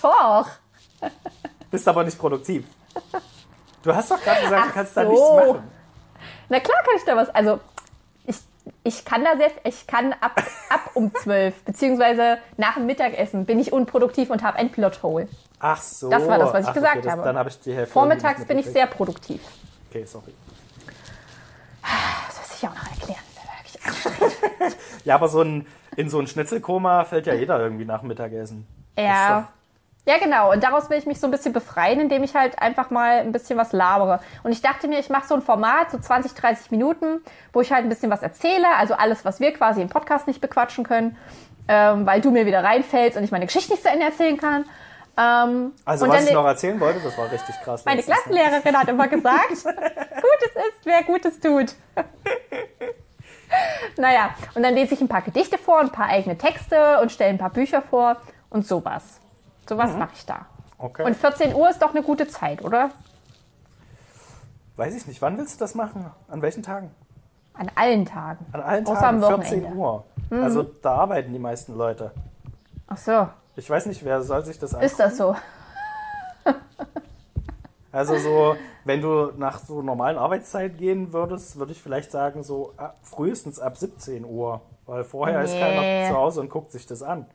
[0.02, 0.48] doch.
[1.70, 2.66] Bist aber nicht produktiv.
[3.82, 5.10] Du hast doch gerade gesagt, du Ach kannst da so.
[5.10, 5.70] nichts machen.
[6.48, 7.30] Na klar kann ich da was.
[7.30, 7.60] Also,
[8.26, 8.36] ich,
[8.84, 13.58] ich kann da sehr, ich kann ab, ab um 12, beziehungsweise nach dem Mittagessen bin
[13.58, 15.28] ich unproduktiv und habe ein Plothole.
[15.60, 16.10] Ach so.
[16.10, 17.22] Das war das, was ich Ach, gesagt okay, das, habe.
[17.22, 19.40] Dann habe ich die Hälfte Vormittags bin ich sehr produktiv.
[19.88, 20.34] Okay, sorry.
[21.82, 23.22] Das muss ich auch noch erklären.
[25.04, 25.66] Ja, aber so ein,
[25.96, 28.66] in so ein Schnitzelkoma fällt ja jeder irgendwie nach Mittagessen.
[28.98, 29.48] Ja.
[30.04, 30.50] Ja, genau.
[30.50, 33.30] Und daraus will ich mich so ein bisschen befreien, indem ich halt einfach mal ein
[33.30, 34.18] bisschen was labere.
[34.42, 37.20] Und ich dachte mir, ich mache so ein Format, so 20, 30 Minuten,
[37.52, 38.66] wo ich halt ein bisschen was erzähle.
[38.78, 41.16] Also alles, was wir quasi im Podcast nicht bequatschen können,
[41.68, 44.64] ähm, weil du mir wieder reinfällst und ich meine Geschichte nicht zu Ende erzählen kann.
[45.16, 47.84] Ähm, Also was ich noch erzählen wollte, das war richtig krass.
[47.84, 48.06] meine ne?
[48.06, 51.74] Klassenlehrerin hat immer gesagt, Gutes ist, wer Gutes tut.
[53.96, 57.30] naja, und dann lese ich ein paar Gedichte vor, ein paar eigene Texte und stelle
[57.30, 58.16] ein paar Bücher vor
[58.50, 59.20] und sowas.
[59.68, 60.46] Sowas mache ich da.
[60.78, 61.04] Okay.
[61.04, 62.90] Und 14 Uhr ist doch eine gute Zeit, oder?
[64.76, 66.10] Weiß ich nicht, wann willst du das machen?
[66.28, 66.90] An welchen Tagen?
[67.54, 68.46] An allen Tagen.
[68.52, 69.78] An allen Außer Tagen, am 14 Wochenende.
[69.78, 70.04] Uhr.
[70.30, 70.42] Mhm.
[70.42, 72.10] Also da arbeiten die meisten Leute.
[72.88, 74.86] Ach so, Ich weiß nicht, wer soll sich das angucken.
[74.86, 75.36] ist das so?
[77.92, 82.72] Also so, wenn du nach so normalen Arbeitszeit gehen würdest, würde ich vielleicht sagen, so
[82.78, 84.62] ab, frühestens ab 17 Uhr.
[84.86, 85.60] Weil vorher ist Nee.
[85.60, 87.26] keiner zu Hause und guckt sich das an.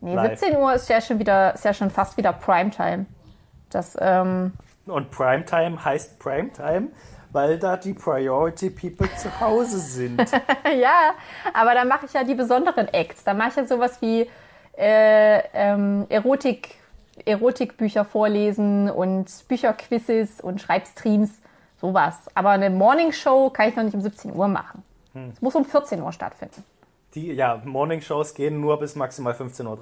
[0.00, 0.38] Nee, Live.
[0.38, 3.06] 17 Uhr ist ja schon wieder, ist ja schon fast wieder Primetime.
[3.70, 4.52] Das, ähm,
[4.86, 6.88] Und Primetime heißt Primetime,
[7.30, 10.18] weil da die Priority People zu Hause sind.
[10.80, 11.12] ja,
[11.52, 13.24] aber da mache ich ja die besonderen Acts.
[13.24, 14.28] Da mache ich ja sowas wie
[14.76, 16.76] äh, ähm, Erotik,
[17.28, 21.30] Erotikbücher vorlesen und Bücherquizzes und Schreibstreams,
[21.80, 22.16] sowas.
[22.34, 24.82] Aber eine Morningshow kann ich noch nicht um 17 Uhr machen.
[25.12, 25.30] Hm.
[25.34, 26.64] Es muss um 14 Uhr stattfinden.
[27.14, 29.78] Die, ja, Morningshows gehen nur bis maximal 15.30 Uhr.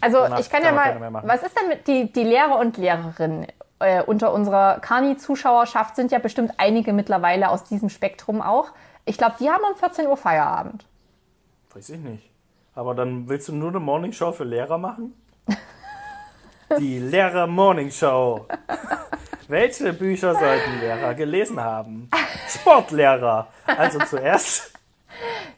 [0.00, 3.46] Also Danach ich kann ja mal, was ist denn mit die, die Lehrer und Lehrerinnen
[3.78, 8.72] äh, unter unserer Kani-Zuschauerschaft sind ja bestimmt einige mittlerweile aus diesem Spektrum auch.
[9.04, 10.84] Ich glaube, die haben um 14 Uhr Feierabend.
[11.72, 12.30] Weiß ich nicht.
[12.74, 15.14] Aber dann willst du nur eine Morningshow für Lehrer machen?
[16.78, 18.46] Die Lehrer Morningshow.
[19.48, 22.10] Welche Bücher sollten Lehrer gelesen haben?
[22.48, 23.48] Sportlehrer.
[23.66, 24.72] Also zuerst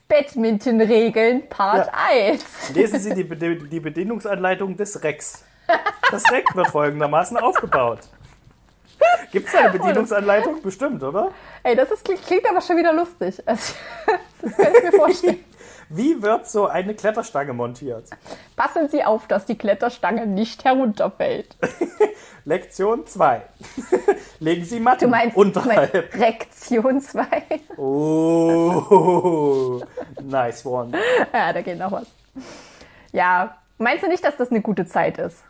[0.09, 1.93] Badminton-Regeln Part Ja.
[2.31, 2.71] 1.
[2.75, 5.45] lesen Sie die, Bedi- die Bedienungsanleitung des Rex.
[6.11, 8.01] Das Reck wird folgendermaßen aufgebaut.
[9.33, 10.61] Gibt es eine Bedienungsanleitung?
[10.63, 11.31] Bestimmt, oder?
[11.63, 13.41] Ey, das ist, klingt aber schon wieder lustig.
[13.47, 13.75] Also,
[14.43, 15.45] das kann ich mir vorstellen.
[15.93, 18.05] Wie wird so eine Kletterstange montiert?
[18.55, 21.57] Passen Sie auf, dass die Kletterstange nicht herunterfällt.
[22.45, 23.43] Lektion 2.
[24.39, 25.93] Legen Sie Matten Du meinst, du unterhalb.
[25.93, 27.25] meinst Rektion 2?
[27.77, 29.81] Oh,
[30.23, 30.93] nice one.
[31.33, 32.07] Ja, da geht noch was.
[33.13, 35.43] Ja, meinst du nicht, dass das eine gute Zeit ist?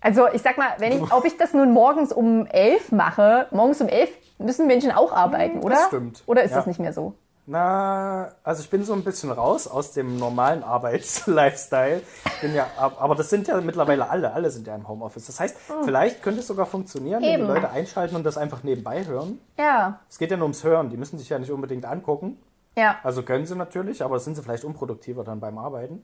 [0.00, 3.80] Also ich sag mal, wenn ich, ob ich das nun morgens um 11 mache, morgens
[3.80, 5.76] um 11 müssen Menschen auch arbeiten, oder?
[5.88, 6.22] stimmt.
[6.26, 6.58] Oder ist Ja.
[6.58, 7.14] das nicht mehr so?
[7.46, 12.02] Na, also ich bin so ein bisschen raus aus dem normalen Arbeits-Lifestyle.
[12.40, 14.32] Bin ja, ab- aber das sind ja mittlerweile alle.
[14.32, 15.26] Alle sind ja im Homeoffice.
[15.26, 17.28] Das heißt, vielleicht könnte es sogar funktionieren, wenn.
[17.30, 17.46] Eben.
[17.46, 19.40] die Leute einschalten und das einfach nebenbei hören.
[19.58, 20.90] Ja, Es geht ja nur ums Hören.
[20.90, 22.38] Die müssen sich ja nicht unbedingt angucken.
[22.76, 22.96] ja.
[23.02, 26.02] Also können sie natürlich, aber sind sie vielleicht unproduktiver dann beim Arbeiten.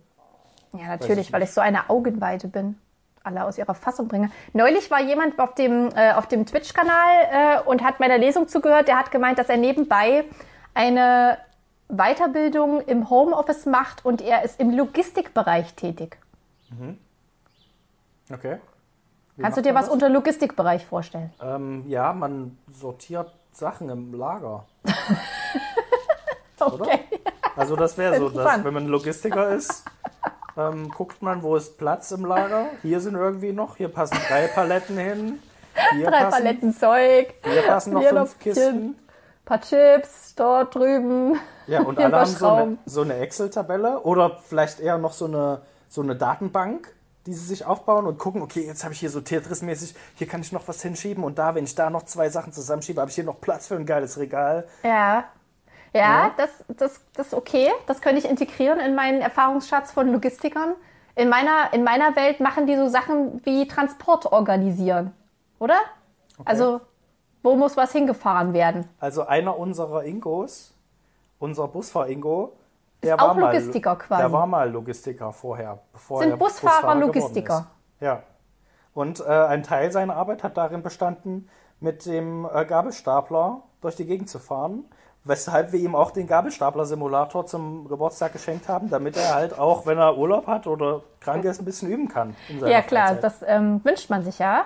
[0.73, 2.77] Ja, natürlich, ich weil ich so eine Augenweide bin.
[3.23, 4.31] Alle aus ihrer Fassung bringe.
[4.53, 8.87] Neulich war jemand auf dem, äh, auf dem Twitch-Kanal äh, und hat meiner Lesung zugehört.
[8.89, 10.25] Der hat gemeint, dass er nebenbei
[10.77, 11.39] eine
[11.89, 16.19] Weiterbildung im Homeoffice macht und er ist im Logistikbereich tätig.
[18.33, 18.59] Okay.
[19.37, 21.33] Wie Kannst du dir was unter Logistikbereich vorstellen?
[21.39, 21.57] das?
[21.57, 24.65] Ähm, ja, man sortiert Sachen im Lager.
[26.59, 27.01] Okay.
[27.55, 29.85] Also das wäre so, dass, wenn man Logistiker ist,
[30.57, 32.69] ähm, guckt man, wo ist Platz im Lager.
[32.81, 35.39] Hier sind irgendwie noch, hier passen drei Paletten hin.
[35.93, 37.35] Hier Drei passen, Paletten Zeug.
[37.45, 38.95] Hier passen noch fünf Kisten.
[39.47, 41.41] Paar Chips dort drüben.
[41.67, 45.63] Ja, und alle haben so eine, so eine Excel-Tabelle oder vielleicht eher noch so eine,
[45.89, 46.95] so eine Datenbank,
[47.27, 50.43] die sie sich aufbauen und gucken, okay, jetzt habe ich hier so Tetris-mäßig, hier kann
[50.43, 53.15] ich noch was hinschieben und da, wenn ich da noch zwei Sachen zusammenschiebe, habe ich
[53.15, 54.69] hier noch Platz für ein geiles Regal.
[54.83, 55.25] Ja.
[55.93, 56.35] Ja, Ja.
[56.37, 57.71] Das, das, das ist okay.
[57.87, 60.75] Das könnte ich integrieren in meinen Erfahrungsschatz von Logistikern.
[61.15, 65.15] In meiner, in meiner Welt machen die so Sachen wie Transport organisieren.
[65.59, 65.79] Oder?
[66.45, 66.83] Also,
[67.47, 68.89] wo muss was hingefahren werden?
[68.99, 70.75] Also einer unserer Ingos,
[71.39, 72.53] unser Busfahr-Ingo,
[73.05, 74.21] der auch war mal Logistiker quasi.
[74.21, 75.79] Der war mal Logistiker vorher.
[75.93, 77.59] Bevor Sind er Busfahrer geworden Logistiker?
[77.59, 78.03] ist.
[78.03, 78.23] Ja.
[78.95, 84.07] Und äh, ein Teil seiner Arbeit hat darin bestanden, mit dem äh, Gabelstapler durch die
[84.07, 84.85] Gegend zu fahren.
[85.23, 89.99] Weshalb wir ihm auch den Gabelstapler-Simulator zum Geburtstag geschenkt haben, damit er halt auch, wenn
[89.99, 92.35] er Urlaub hat oder krank ist, ein bisschen üben kann.
[92.65, 93.25] Ja, klar, Freizeit.
[93.25, 94.65] das ähm, wünscht man sich ja.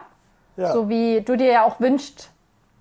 [0.56, 0.72] ja.
[0.72, 2.30] So wie du dir ja auch wünschst,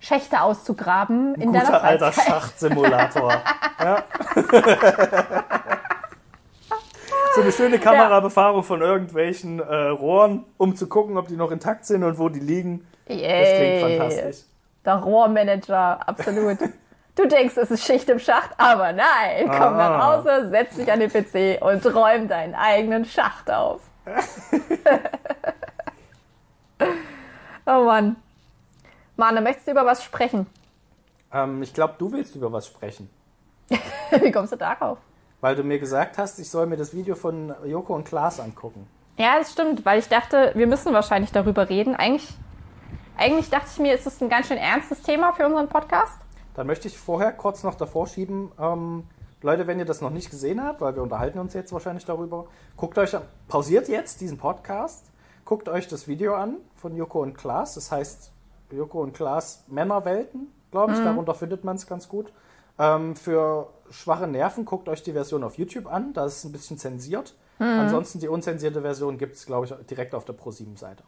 [0.00, 2.32] Schächte auszugraben in Guter deiner alter Freizeit.
[2.32, 3.32] Schachtsimulator.
[3.80, 4.04] ja.
[7.34, 11.84] so eine schöne Kamerabefahrung von irgendwelchen äh, Rohren, um zu gucken, ob die noch intakt
[11.84, 12.86] sind und wo die liegen.
[13.06, 13.98] Das klingt Yay.
[13.98, 14.44] fantastisch.
[14.84, 16.58] Der Rohrmanager, absolut.
[17.16, 19.44] Du denkst, es ist Schicht im Schacht, aber nein.
[19.46, 20.16] Komm nach Ah.
[20.16, 23.80] Hause, setz dich an den PC und räum deinen eigenen Schacht auf.
[27.66, 28.16] oh Mann.
[29.20, 30.46] Mann, möchtest du über was sprechen?
[31.30, 33.10] Ähm, ich glaube, du willst über was sprechen.
[34.10, 34.96] Wie kommst du darauf?
[35.42, 38.86] Weil du mir gesagt hast, ich soll mir das Video von Joko und Klaas angucken.
[39.18, 41.94] Ja, das stimmt, weil ich dachte, wir müssen wahrscheinlich darüber reden.
[41.94, 42.26] Eigentlich,
[43.18, 46.18] eigentlich dachte ich mir, ist es ein ganz schön ernstes Thema für unseren Podcast.
[46.54, 49.04] Dann möchte ich vorher kurz noch davor schieben, ähm,
[49.42, 52.46] Leute, wenn ihr das noch nicht gesehen habt, weil wir unterhalten uns jetzt wahrscheinlich darüber,
[52.76, 53.14] guckt euch,
[53.48, 55.10] pausiert jetzt diesen Podcast,
[55.44, 57.74] guckt euch das Video an von Joko und Klaas.
[57.74, 58.32] Das heißt
[58.72, 62.32] Joko und Klaas Männerwelten, glaube ich, darunter findet man es ganz gut.
[62.78, 66.52] Ähm, für schwache Nerven guckt euch die Version auf YouTube an, da ist es ein
[66.52, 67.34] bisschen zensiert.
[67.58, 71.02] Ansonsten die unzensierte Version gibt es, glaube ich, direkt auf der Pro7-Seite.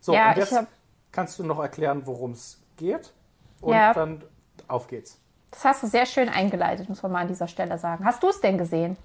[0.00, 0.66] So, Ja, und jetzt hab-
[1.10, 3.12] kannst du noch erklären, worum es geht.
[3.60, 3.92] Und Ja.
[3.92, 4.22] dann
[4.66, 5.18] auf geht's.
[5.50, 8.02] Das hast du sehr schön eingeleitet, muss man mal an dieser Stelle sagen.
[8.06, 8.96] Hast du es denn gesehen?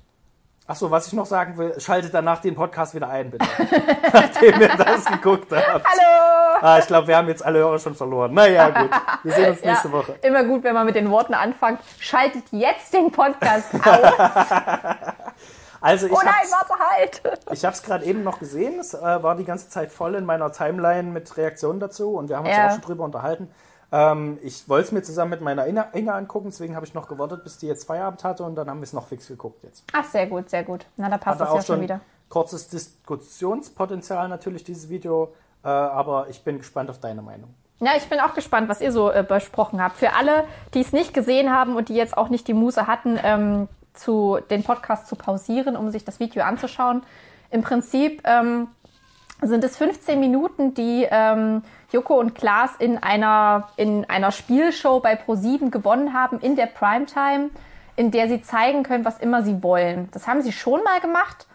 [0.67, 3.45] Achso, was ich noch sagen will, schaltet danach den Podcast wieder ein, bitte.
[4.13, 5.85] Nachdem ihr das geguckt habt.
[5.85, 6.46] Hallo!
[6.61, 8.33] Ah, ich glaube, wir haben jetzt alle Hörer schon verloren.
[8.33, 8.89] Naja, gut.
[9.23, 10.15] Wir sehen uns nächste Woche.
[10.21, 11.79] Immer gut, wenn man mit den Worten anfängt.
[11.99, 14.47] Schaltet jetzt den Podcast aus.
[15.79, 17.21] Also, ich Oh nein, warte halt!
[17.51, 18.79] ich hab's gerade eben noch gesehen.
[18.79, 22.37] Es äh, war die ganze Zeit voll in meiner Timeline mit Reaktionen dazu und wir
[22.37, 22.65] haben uns Ja.
[22.67, 23.51] auch schon drüber unterhalten.
[23.91, 27.43] Ähm, ich wollte es mir zusammen mit meiner Inge, angucken, deswegen habe ich noch gewartet,
[27.43, 29.83] bis die jetzt Feierabend hatte und dann haben wir es noch fix geguckt jetzt.
[29.93, 30.87] Ach, sehr gut, sehr gut.
[30.97, 32.01] Na, da passt das ja schon wieder.
[32.27, 35.31] kurzes Diskussionspotenzial natürlich, dieses Video,
[35.63, 37.53] äh, aber ich bin gespannt auf deine Meinung.
[37.79, 39.97] Ja, ich bin auch gespannt, was ihr so äh, besprochen habt.
[39.97, 43.19] Für alle, die es nicht gesehen haben und die jetzt auch nicht die Muße hatten,
[43.23, 47.03] ähm, zu, den Podcast zu pausieren, um sich das Video anzuschauen.
[47.51, 48.67] Im Prinzip ähm,
[49.41, 55.13] sind es 15 Minuten, die ähm, Joko und Klaas in einer, in einer Spielshow bei
[55.13, 57.49] Pro7 gewonnen haben, in der Primetime,
[57.95, 60.09] in der sie zeigen können, was immer sie wollen.
[60.11, 61.47] Das haben sie schon mal gemacht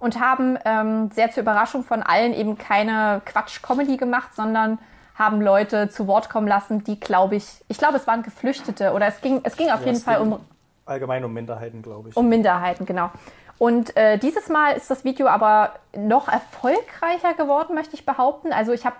[0.00, 4.78] und haben ähm, sehr zur Überraschung von allen eben keine Quatsch-Comedy gemacht, sondern
[5.14, 9.06] haben Leute zu Wort kommen lassen, die, glaube ich, ich glaube, es waren Geflüchtete oder
[9.06, 10.40] es ging, es ging auf Ja, jeden Fall um,
[10.86, 12.16] Allgemein um Minderheiten, glaube ich.
[12.16, 13.10] um Minderheiten, genau.
[13.58, 18.52] Und äh, dieses Mal ist das Video aber noch erfolgreicher geworden, möchte ich behaupten.
[18.54, 18.96] Also ich habe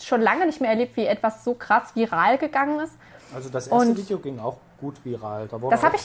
[0.00, 2.94] schon lange nicht mehr erlebt, wie etwas so krass viral gegangen ist.
[3.34, 5.48] Also das erste Und- Video ging auch gut viral.
[5.48, 6.02] Da Das habe ich,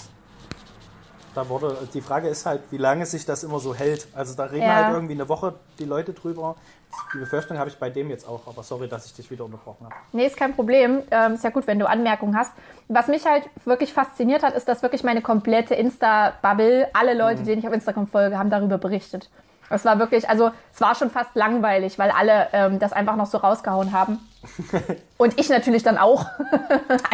[1.33, 4.07] Da wurde, die Frage ist halt, wie lange sich das immer so hält.
[4.13, 4.75] Also da reden Ja.
[4.75, 6.55] halt irgendwie eine Woche die Leute drüber.
[7.13, 9.85] Die Befürchtung habe ich bei dem jetzt auch, aber sorry, dass ich dich wieder unterbrochen
[9.85, 9.95] habe.
[10.11, 11.03] Nee, ist kein Problem.
[11.09, 12.51] Ähm, ist ja gut, wenn du Anmerkungen hast.
[12.89, 17.59] Was mich halt wirklich fasziniert hat, ist, dass wirklich meine komplette Insta-Bubble, alle Leute, denen
[17.59, 19.29] ich auf Instagram folge, haben darüber berichtet.
[19.71, 23.25] Es war wirklich, also es war schon fast langweilig, weil alle ähm, das einfach noch
[23.25, 24.19] so rausgehauen haben.
[25.17, 26.25] Und ich natürlich dann auch.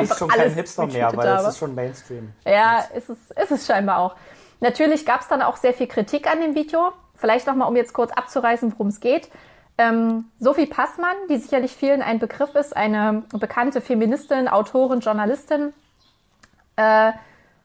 [0.02, 1.50] Ist schon kein Hipster mehr, weil es habe.
[1.50, 2.34] ist schon Mainstream.
[2.46, 4.16] Ja, ist es, ist es scheinbar auch.
[4.60, 6.92] Natürlich gab es dann auch sehr viel Kritik an dem Video.
[7.16, 9.30] Vielleicht nochmal, um jetzt kurz abzureißen, worum es geht.
[9.78, 15.74] Ähm, Sophie Passmann, die sicherlich vielen ein Begriff ist, eine bekannte Feministin, Autorin, Journalistin,
[16.78, 17.12] äh,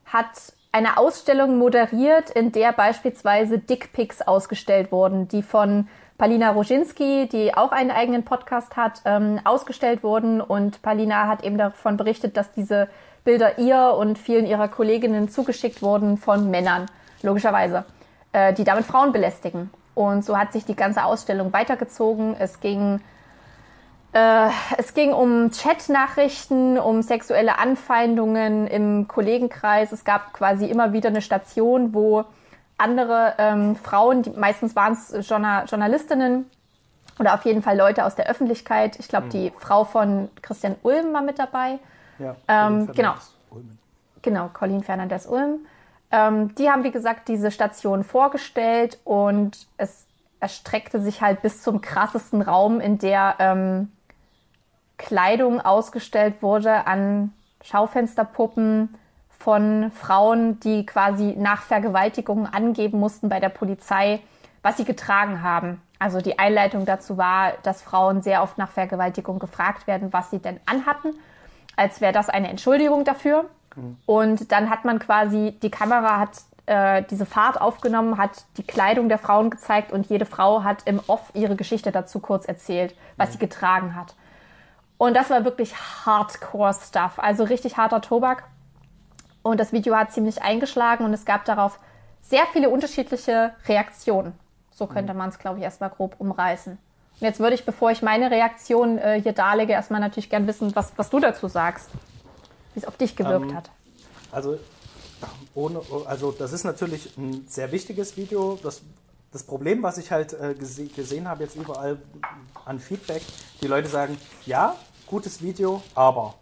[0.04, 7.54] hat eine Ausstellung moderiert, in der beispielsweise Dickpics ausgestellt wurden, die von Palina Roginski, die
[7.54, 10.40] auch einen eigenen Podcast hat, ähm, ausgestellt wurden.
[10.40, 12.88] Und Palina hat eben davon berichtet, dass diese
[13.24, 16.86] Bilder ihr und vielen ihrer Kolleginnen zugeschickt wurden von Männern,
[17.22, 17.84] logischerweise,
[18.32, 19.70] äh, die damit Frauen belästigen.
[19.94, 22.34] Und so hat sich die ganze Ausstellung weitergezogen.
[22.38, 23.00] Es ging
[24.12, 29.90] Äh, es ging um Chatnachrichten, um sexuelle Anfeindungen im Kollegenkreis.
[29.92, 32.24] Es gab quasi immer wieder eine Station, wo
[32.76, 36.50] andere ähm, Frauen, die, meistens waren es Journal Journalistinnen
[37.18, 38.98] oder auf jeden Fall Leute aus der Öffentlichkeit.
[38.98, 41.78] Ich glaube, die Frau von Christian Ulm war mit dabei.
[42.18, 43.14] Ja, Ähm, Colin genau.
[43.14, 43.78] Fernandes.
[44.22, 45.66] Genau, Colleen Fernandez Ulm.
[46.10, 50.06] Ähm, die haben, wie gesagt, diese Station vorgestellt und es
[50.40, 53.92] erstreckte sich halt bis zum krassesten Raum, in der ähm,
[55.02, 58.96] Kleidung ausgestellt wurde an Schaufensterpuppen
[59.28, 64.20] von Frauen, die quasi nach Vergewaltigungen angeben mussten bei der Polizei,
[64.62, 65.82] was sie getragen haben.
[65.98, 70.38] Also die Einleitung dazu war, dass Frauen sehr oft nach Vergewaltigung gefragt werden, was sie
[70.38, 71.14] denn anhatten,
[71.76, 73.46] als wäre das eine Entschuldigung dafür.
[74.06, 76.30] Und dann hat man quasi, die Kamera hat
[76.66, 81.00] äh, diese Fahrt aufgenommen, hat die Kleidung der Frauen gezeigt und jede Frau hat im
[81.06, 84.14] Off ihre Geschichte dazu kurz erzählt, was sie getragen hat.
[85.02, 85.74] Und das war wirklich
[86.06, 88.44] Hardcore-Stuff, also richtig harter Tobak.
[89.42, 91.80] Und das Video hat ziemlich eingeschlagen und es gab darauf
[92.20, 94.32] sehr viele unterschiedliche Reaktionen.
[94.70, 96.74] So könnte man es, glaube ich, erstmal grob umreißen.
[96.74, 100.70] Und jetzt würde ich, bevor ich meine Reaktion äh, hier darlege, erstmal natürlich gern wissen,
[100.76, 101.90] was, was du dazu sagst.
[102.74, 103.70] Wie es auf dich gewirkt Ähm, hat.
[104.30, 104.56] Also,
[105.56, 108.56] ohne, also das ist natürlich ein sehr wichtiges Video.
[108.62, 108.82] Das,
[109.32, 111.98] das Problem, was ich halt äh, gese gesehen habe jetzt überall
[112.64, 113.22] an Feedback,
[113.60, 116.34] die Leute sagen, ja, gutes Video, aber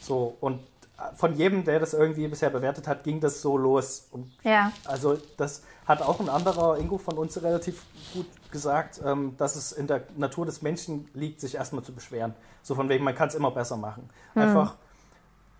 [0.00, 0.60] so und
[1.14, 4.06] von jedem, der das irgendwie bisher bewertet hat, ging das so los.
[4.10, 4.72] Und Ja.
[4.84, 9.72] also das hat auch ein anderer Ingo von uns relativ gut gesagt, ähm, dass es
[9.72, 12.34] in der Natur des Menschen liegt, sich erstmal zu beschweren.
[12.62, 14.10] So von wegen, man kann es immer besser machen.
[14.34, 14.74] Einfach,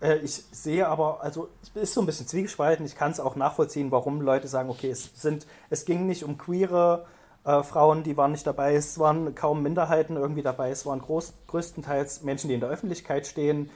[0.01, 2.85] äh, ich sehe aber, also es ist so ein bisschen zwiegespalten.
[2.85, 6.37] Ich kann es auch nachvollziehen, warum Leute sagen, okay, es sind, es ging nicht um
[6.37, 7.05] queere
[7.43, 11.33] äh, Frauen, die waren nicht dabei, es waren kaum Minderheiten irgendwie dabei, es waren groß,
[11.47, 13.69] größtenteils Menschen, die in der Öffentlichkeit stehen.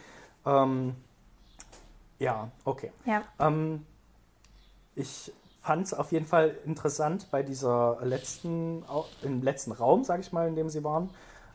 [0.45, 0.95] Ähm,
[2.19, 2.91] ja, okay.
[3.05, 3.23] Ja.
[3.39, 3.85] Ähm,
[4.95, 8.85] ich fand es auf jeden Fall interessant bei dieser letzten,
[9.23, 11.09] im letzten Raum, sage ich mal, in dem sie waren,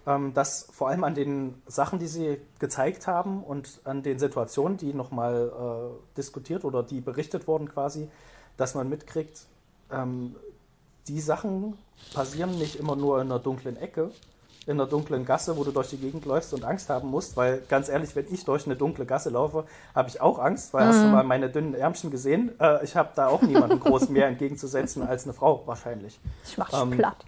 [0.07, 4.77] ähm, dass vor allem an den Sachen, die sie gezeigt haben und an den Situationen,
[4.77, 5.53] die nochmal
[5.95, 8.11] äh, diskutiert oder die berichtet wurden quasi,
[8.57, 9.47] dass man mitkriegt,
[9.93, 10.35] ähm,
[11.09, 11.77] die Sachen
[12.15, 14.11] passieren nicht immer nur in einer dunklen Ecke,
[14.67, 17.63] in einer dunklen Gasse, wo du durch die Gegend läufst und Angst haben musst, weil
[17.69, 21.03] ganz ehrlich, wenn ich durch eine dunkle Gasse laufe, habe ich auch Angst, weil hast
[21.03, 22.53] du mal meine dünnen Ärmchen gesehen?
[22.61, 26.21] Äh, ich habe da auch niemanden groß mehr entgegenzusetzen als eine Frau wahrscheinlich.
[26.45, 27.25] Ich mach dich Ähm, platt.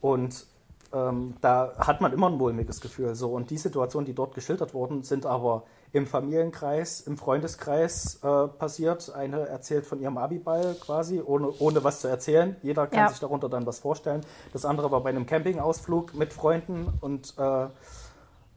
[0.00, 0.46] Und
[0.92, 3.14] ähm, da hat man immer ein mulmiges Gefühl.
[3.14, 3.30] So.
[3.30, 9.14] Und die Situationen, die dort geschildert wurden, sind aber im Familienkreis, im Freundeskreis äh, passiert.
[9.14, 12.56] Eine erzählt von ihrem Abiball quasi, ohne, ohne was zu erzählen.
[12.62, 13.08] Jeder kann Ja.
[13.08, 14.26] sich darunter dann was vorstellen.
[14.52, 17.68] Das andere war bei einem Campingausflug mit Freunden und äh,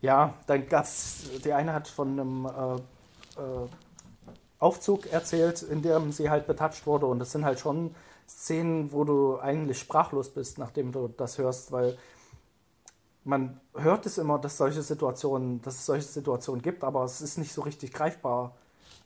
[0.02, 2.76] ja, dann gab's, die eine hat von einem äh,
[3.40, 3.68] äh,
[4.58, 7.06] Aufzug erzählt, in dem sie halt betatscht wurde.
[7.06, 7.94] Und das sind halt schon
[8.28, 11.98] Szenen, wo du eigentlich sprachlos bist, nachdem du das hörst, weil
[13.28, 17.38] man hört es immer, dass solche Situationen, dass es solche Situationen gibt, aber es ist
[17.38, 18.54] nicht so richtig greifbar,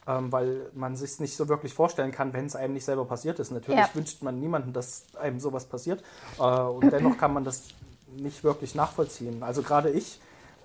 [0.08, 3.40] ähm, weil man sich nicht so wirklich vorstellen kann, wenn es einem nicht selber passiert
[3.40, 3.52] ist.
[3.52, 3.90] Natürlich Ja.
[3.96, 6.04] wünscht man niemandem, dass einem sowas passiert,
[6.38, 7.64] äh, und dennoch kann man das
[8.16, 9.42] nicht wirklich nachvollziehen.
[9.42, 10.20] Also gerade ich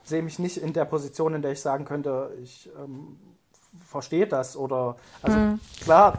[0.04, 3.18] sehe mich nicht in der Position, in der ich sagen könnte, ich ähm,
[3.86, 5.38] verstehe das oder also
[5.80, 6.18] klar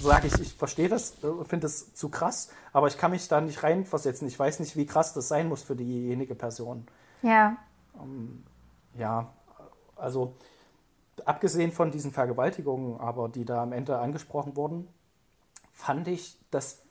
[0.00, 3.40] sage ich, ich verstehe das, äh, finde es zu krass, aber ich kann mich da
[3.40, 4.26] nicht reinversetzen.
[4.28, 6.86] Ich weiß nicht, wie krass das sein muss für diejenige Person.
[7.22, 7.56] Ja.
[8.96, 9.32] Ja,
[9.96, 10.34] also
[11.24, 14.88] abgesehen von diesen Vergewaltigungen, aber die da am Ende angesprochen wurden,
[15.72, 16.82] fand ich, das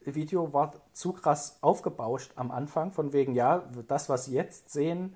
[0.00, 5.14] Video war zu krass aufgebauscht am Anfang, von wegen, ja, das, was Sie jetzt sehen,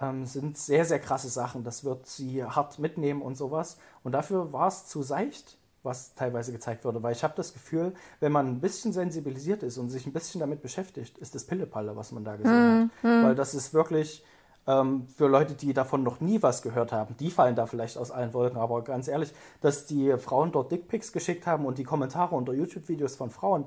[0.00, 1.64] ähm, sind sehr, sehr krasse Sachen.
[1.64, 3.78] Das wird Sie hart mitnehmen und sowas.
[4.02, 7.94] Und dafür war es zu seicht, was teilweise gezeigt wurde, weil ich habe das Gefühl,
[8.20, 11.96] wenn man ein bisschen sensibilisiert ist und sich ein bisschen damit beschäftigt, ist das Pillepalle,
[11.96, 13.24] was man da gesehen hat.
[13.24, 14.22] Weil das ist wirklich
[14.66, 18.10] ähm, für Leute, die davon noch nie was gehört haben, die fallen da vielleicht aus
[18.10, 18.58] allen Wolken.
[18.58, 23.16] Aber ganz ehrlich, dass die Frauen dort Dickpics geschickt haben und die Kommentare unter YouTube-Videos
[23.16, 23.64] von Frauen,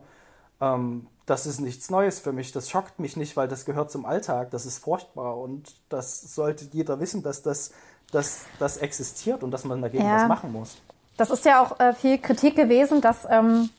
[0.62, 2.52] ähm, das ist nichts Neues für mich.
[2.52, 4.52] Das schockt mich nicht, weil das gehört zum Alltag.
[4.52, 7.72] Das ist furchtbar und das sollte jeder wissen, dass das,
[8.12, 10.16] dass das existiert und dass man dagegen Ja.
[10.24, 10.82] was machen muss.
[11.20, 13.70] Das ist ja auch äh, viel Kritik gewesen, dass ähm,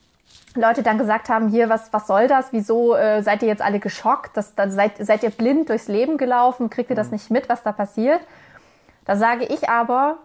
[0.55, 2.53] Leute dann gesagt haben, hier, was, was soll das?
[2.53, 4.37] Wieso äh, seid ihr jetzt alle geschockt?
[4.37, 6.69] Das, dann seid, seid ihr blind durchs Leben gelaufen?
[6.69, 8.21] Kriegt ihr das nicht mit, was da passiert?
[9.07, 10.19] Da sage ich aber,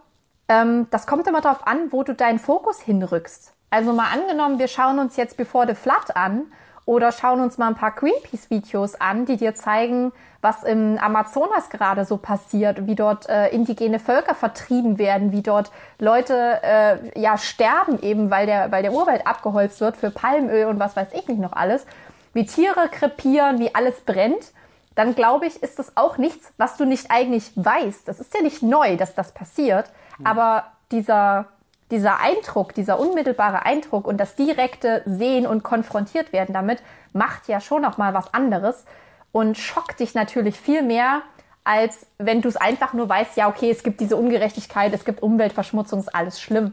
[0.48, 3.54] ähm, das kommt immer darauf an, wo du deinen Fokus hinrückst.
[3.70, 6.52] Also mal angenommen, wir schauen uns jetzt Before the Flood an
[6.86, 12.04] oder schauen uns mal ein paar Greenpeace-Videos an, die dir zeigen, was im Amazonas gerade
[12.04, 18.00] so passiert, wie dort äh, indigene Völker vertrieben werden, wie dort Leute äh, ja sterben
[18.00, 21.40] eben, weil der, weil der Urwald abgeholzt wird für Palmöl und was weiß ich nicht
[21.40, 21.84] noch alles,
[22.32, 24.52] wie Tiere krepieren, wie alles brennt,
[24.94, 28.06] dann glaube ich, ist das auch nichts, was du nicht eigentlich weißt.
[28.06, 29.90] Das ist ja nicht neu, dass das passiert,
[30.22, 31.46] aber dieser
[31.90, 36.82] dieser Eindruck, dieser unmittelbare Eindruck und das direkte Sehen und konfrontiert werden damit
[37.12, 38.84] macht ja schon noch mal was anderes
[39.32, 41.22] und schockt dich natürlich viel mehr,
[41.64, 45.22] als wenn du es einfach nur weißt, ja, okay, es gibt diese Ungerechtigkeit, es gibt
[45.22, 46.72] Umweltverschmutzung, ist alles schlimm.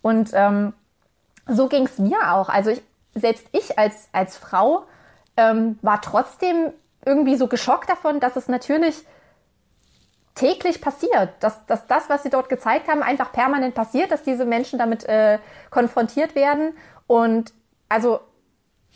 [0.00, 0.72] Und ähm,
[1.46, 2.48] so ging es mir auch.
[2.48, 2.82] Also ich,
[3.14, 4.84] selbst ich als, als Frau
[5.36, 6.72] ähm, war trotzdem
[7.04, 9.04] irgendwie so geschockt davon, dass es natürlich
[10.34, 14.44] täglich passiert, dass, dass das, was sie dort gezeigt haben, einfach permanent passiert, dass diese
[14.44, 15.38] Menschen damit äh,
[15.70, 16.74] konfrontiert werden.
[17.06, 17.52] Und
[17.88, 18.20] also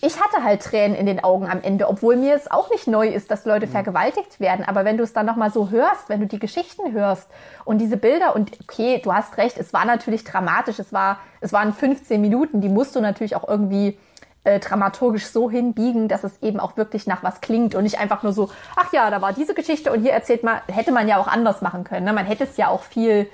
[0.00, 3.08] ich hatte halt Tränen in den Augen am Ende, obwohl mir es auch nicht neu
[3.08, 3.70] ist, dass Leute mhm.
[3.70, 4.64] vergewaltigt werden.
[4.64, 7.28] Aber wenn du es dann nochmal so hörst, wenn du die Geschichten hörst
[7.64, 11.52] und diese Bilder und okay, du hast recht, es war natürlich dramatisch, es war, es
[11.52, 13.98] waren 15 Minuten, die musst du natürlich auch irgendwie
[14.44, 18.22] äh, dramaturgisch so hinbiegen, dass es eben auch wirklich nach was klingt und nicht einfach
[18.22, 21.18] nur so, ach ja, da war diese Geschichte und hier erzählt man, hätte man ja
[21.18, 22.04] auch anders machen können.
[22.04, 22.12] Ne?
[22.12, 23.28] Man hätte es ja auch viel,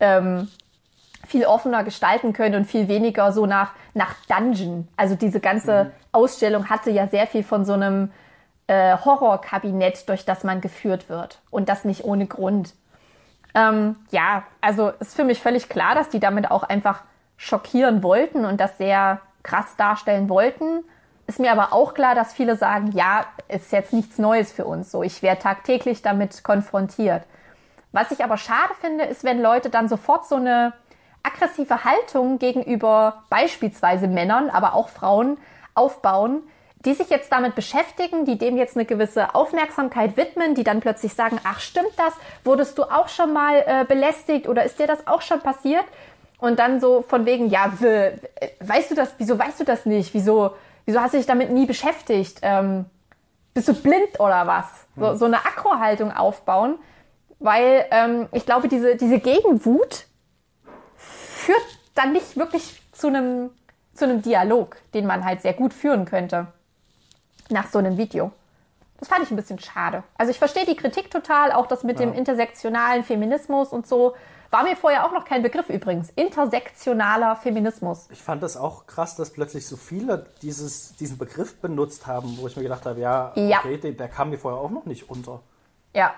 [0.00, 0.48] ähm,
[1.26, 4.88] viel offener gestalten können und viel weniger so nach, nach Dungeon.
[4.96, 5.90] Also diese ganze mhm.
[6.12, 8.10] Ausstellung hatte ja sehr viel von so einem
[8.66, 11.38] äh, Horrorkabinett, durch das man geführt wird.
[11.50, 12.74] Und das nicht ohne Grund.
[13.54, 17.02] Ähm, ja, also ist für mich völlig klar, dass die damit auch einfach
[17.36, 20.84] schockieren wollten und das sehr krass darstellen wollten.
[21.26, 24.90] Ist mir aber auch klar, dass viele sagen, ja, ist jetzt nichts Neues für uns.
[24.90, 27.22] So, ich werde tagtäglich damit konfrontiert.
[27.92, 30.72] Was ich aber schade finde, ist, wenn Leute dann sofort so eine
[31.22, 35.38] aggressive Haltung gegenüber beispielsweise Männern, aber auch Frauen
[35.74, 36.42] aufbauen,
[36.84, 41.14] die sich jetzt damit beschäftigen, die dem jetzt eine gewisse Aufmerksamkeit widmen, die dann plötzlich
[41.14, 45.06] sagen, ach stimmt das, wurdest du auch schon mal äh, belästigt oder ist dir das
[45.06, 45.84] auch schon passiert?
[46.38, 47.72] Und dann so von wegen, ja,
[48.60, 50.12] weißt du das, wieso weißt du das nicht?
[50.12, 52.40] Wieso, wieso hast du dich damit nie beschäftigt?
[52.42, 52.86] Ähm,
[53.54, 54.66] bist du blind oder was?
[54.96, 55.16] So, hm.
[55.16, 56.78] so eine Akro-Haltung aufbauen,
[57.38, 60.06] weil ähm, ich glaube, diese, diese Gegenwut
[60.96, 63.50] führt dann nicht wirklich zu einem,
[63.94, 66.48] zu einem Dialog, den man halt sehr gut führen könnte
[67.48, 68.32] nach so einem Video.
[68.98, 70.02] Das fand ich ein bisschen schade.
[70.16, 72.06] Also ich verstehe die Kritik total, auch das mit ja.
[72.06, 74.14] dem intersektionalen Feminismus und so.
[74.50, 76.10] War mir vorher auch noch kein Begriff übrigens.
[76.10, 78.06] Intersektionaler Feminismus.
[78.10, 82.46] Ich fand das auch krass, dass plötzlich so viele dieses, diesen Begriff benutzt haben, wo
[82.46, 83.58] ich mir gedacht habe, ja, ja.
[83.58, 85.40] okay, der, der, kam mir vorher auch noch nicht unter.
[85.94, 86.14] Ja.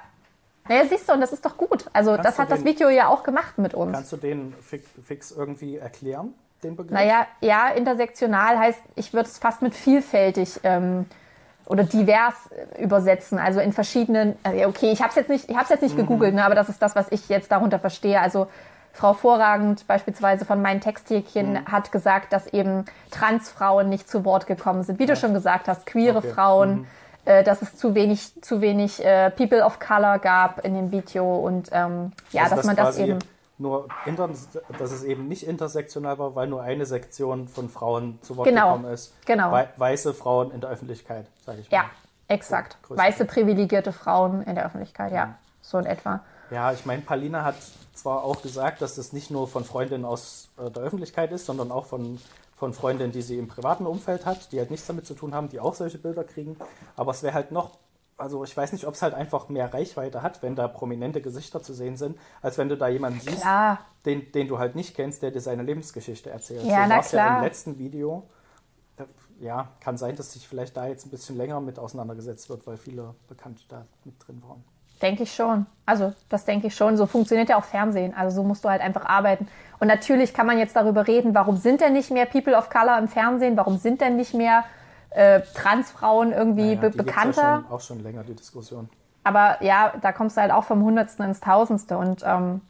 [0.69, 1.87] Naja, siehst du, und das ist doch gut.
[1.93, 3.93] Also kannst das hat den, das Video ja auch gemacht mit uns.
[3.93, 6.93] Kannst du den fix irgendwie erklären, den Begriff?
[6.93, 11.07] Naja, ja, intersektional heißt, ich würde es fast mit vielfältig ähm,
[11.69, 14.37] oder divers äh, übersetzen, also in verschiedenen.
[14.43, 16.01] Äh, okay, ich habe es jetzt nicht, ich habe jetzt nicht mhm.
[16.01, 18.21] gegoogelt, ne, aber das ist das, was ich jetzt darunter verstehe.
[18.21, 18.49] Also
[18.93, 21.67] Frau Vorragend beispielsweise von meinen Texthäkchen mhm.
[21.67, 24.99] hat gesagt, dass eben Transfrauen nicht zu Wort gekommen sind.
[24.99, 25.15] Wie ja.
[25.15, 26.33] du schon gesagt hast, queere okay.
[26.33, 26.87] Frauen, mhm.
[27.27, 31.37] äh, dass es zu wenig, zu wenig äh, People of Color gab in dem Video
[31.37, 33.19] und ähm, ja, also dass das man das eben
[33.59, 34.29] nur inter,
[34.79, 38.73] dass es eben nicht intersektional war, weil nur eine Sektion von Frauen zu Wort genau,
[38.73, 39.15] gekommen ist.
[39.27, 39.53] Genau.
[39.77, 41.79] weiße Frauen in der Öffentlichkeit, sage ich mal.
[41.79, 41.85] Ja,
[42.29, 42.77] exakt.
[42.89, 45.19] So, weiße privilegierte Frauen in der Öffentlichkeit, ja.
[45.19, 45.35] ja.
[45.61, 46.21] So in etwa.
[46.51, 47.57] Ja, ich meine, Palina hat
[47.95, 51.71] zwar auch gesagt, dass das nicht nur von Freundinnen aus äh, der Öffentlichkeit ist, sondern
[51.71, 52.19] auch von,
[52.57, 55.49] von Freundinnen, die sie im privaten Umfeld hat, die halt nichts damit zu tun haben,
[55.49, 56.57] die auch solche Bilder kriegen.
[56.97, 57.73] Aber es wäre halt noch
[58.19, 61.63] also ich weiß nicht, ob es halt einfach mehr Reichweite hat, wenn da prominente Gesichter
[61.63, 63.45] zu sehen sind, als wenn du da jemanden siehst,
[64.05, 66.65] den, den du halt nicht kennst, der dir seine Lebensgeschichte erzählt.
[66.65, 68.25] Ja, so war es ja im letzten Video.
[69.41, 72.77] Ja, kann sein, dass sich vielleicht da jetzt ein bisschen länger mit auseinandergesetzt wird, weil
[72.77, 74.65] viele Bekannte da mit drin waren.
[75.01, 75.67] Denke ich schon.
[75.87, 76.97] Also, das denke ich schon.
[76.97, 78.15] So funktioniert ja auch Fernsehen.
[78.15, 79.47] Also, so musst du halt einfach arbeiten.
[79.79, 82.99] Und natürlich kann man jetzt darüber reden, warum sind denn nicht mehr People of Color
[82.99, 83.57] im Fernsehen?
[83.57, 84.65] Warum sind denn nicht mehr
[85.11, 87.43] äh, Transfrauen irgendwie naja, be bekannter.
[87.43, 88.89] Ja auch schon länger die Diskussion.
[89.25, 91.99] Aber ja, da kommst du halt auch vom Hundertsten ins Tausendste.
[91.99, 92.61] Und ähm,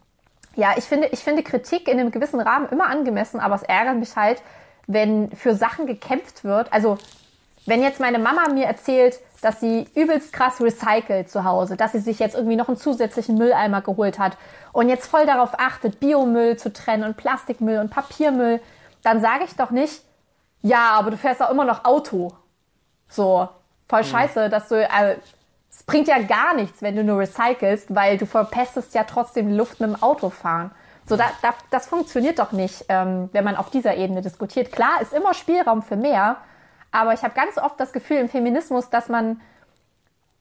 [0.56, 3.96] ja, ich finde, ich finde Kritik in einem gewissen Rahmen immer angemessen, aber es ärgert
[3.96, 4.42] mich halt,
[4.86, 6.72] wenn für Sachen gekämpft wird.
[6.72, 6.98] Also,
[7.66, 12.00] wenn jetzt meine Mama mir erzählt, dass sie übelst krass recycelt zu Hause, dass sie
[12.00, 14.36] sich jetzt irgendwie noch einen zusätzlichen Mülleimer geholt hat
[14.72, 18.60] und jetzt voll darauf achtet, Biomüll zu trennen und Plastikmüll und Papiermüll,
[19.04, 20.02] dann sage ich doch nicht,
[20.62, 22.32] ja, aber du fährst auch immer noch Auto.
[23.08, 23.48] So,
[23.88, 24.06] voll mhm.
[24.06, 25.16] scheiße, dass du, äh,
[25.70, 29.80] es bringt ja gar nichts, wenn du nur recycelst, weil du verpestest ja trotzdem Luft
[29.80, 30.70] mit dem Autofahren.
[31.06, 34.72] So, da, da, das funktioniert doch nicht, ähm, wenn man auf dieser Ebene diskutiert.
[34.72, 36.36] Klar, ist immer Spielraum für mehr,
[36.90, 39.40] Aber ich habe ganz oft das Gefühl im Feminismus, dass man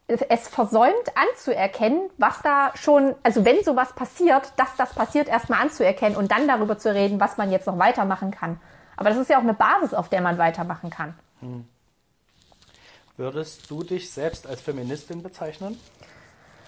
[0.08, 6.16] es versäumt anzuerkennen, was da schon, also wenn sowas passiert, dass das passiert, erstmal anzuerkennen
[6.16, 8.60] und dann darüber zu reden, was man jetzt noch weitermachen kann.
[8.98, 11.14] Aber das ist ja auch eine Basis, auf der man weitermachen kann.
[13.16, 15.80] Würdest du dich selbst als Feministin bezeichnen?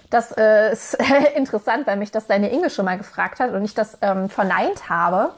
[0.09, 0.97] Das äh, ist
[1.36, 4.89] interessant, weil mich das deine Inge schon mal gefragt hat und ich das ähm, verneint
[4.89, 5.34] habe.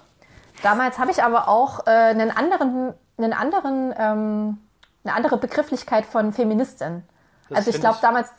[0.63, 4.57] Damals habe ich aber auch äh, einen anderen, einen anderen, ähm,
[5.03, 7.03] eine andere Begrifflichkeit von Feministin.
[7.49, 8.29] Das also ich glaube damals,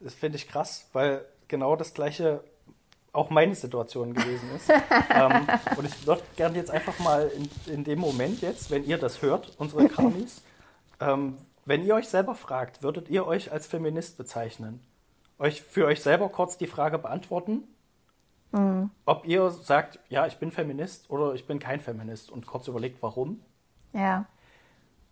[0.00, 2.42] Das finde ich krass, weil genau das gleiche
[3.14, 4.70] auch meine Situation gewesen ist.
[5.10, 5.46] ähm,
[5.76, 9.22] und ich würde gerne jetzt einfach mal in, in dem Moment jetzt, wenn ihr das
[9.22, 10.42] hört, unsere Kramis,
[11.00, 14.80] ähm, wenn ihr euch selber fragt, würdet ihr euch als Feminist bezeichnen?
[15.38, 17.64] Euch für euch selber kurz die Frage beantworten,
[19.04, 23.02] ob ihr sagt, ja, ich bin Feminist oder ich bin kein Feminist und kurz überlegt,
[23.02, 23.40] warum.
[23.92, 24.26] ja,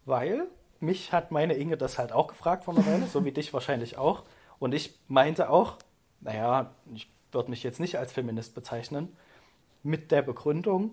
[0.05, 0.47] Weil
[0.81, 3.99] mich hat meine Inge das halt auch gefragt vor einer Weile, so wie dich wahrscheinlich
[3.99, 4.25] auch.
[4.59, 5.79] Und ich meinte auch,
[6.21, 9.14] naja, ich würde mich jetzt nicht als Feminist bezeichnen,
[9.83, 10.91] mit der Begründung,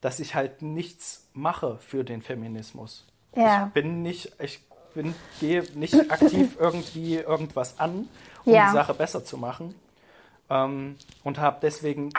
[0.00, 3.06] dass ich halt nichts mache für den Feminismus.
[3.36, 3.66] Ja.
[3.68, 4.60] Ich bin nicht, ich
[4.94, 8.08] bin, gehe nicht aktiv irgendwie irgendwas an,
[8.44, 8.66] um Ja.
[8.66, 9.74] die Sache besser zu machen.
[10.50, 12.10] Ähm, und habe deswegen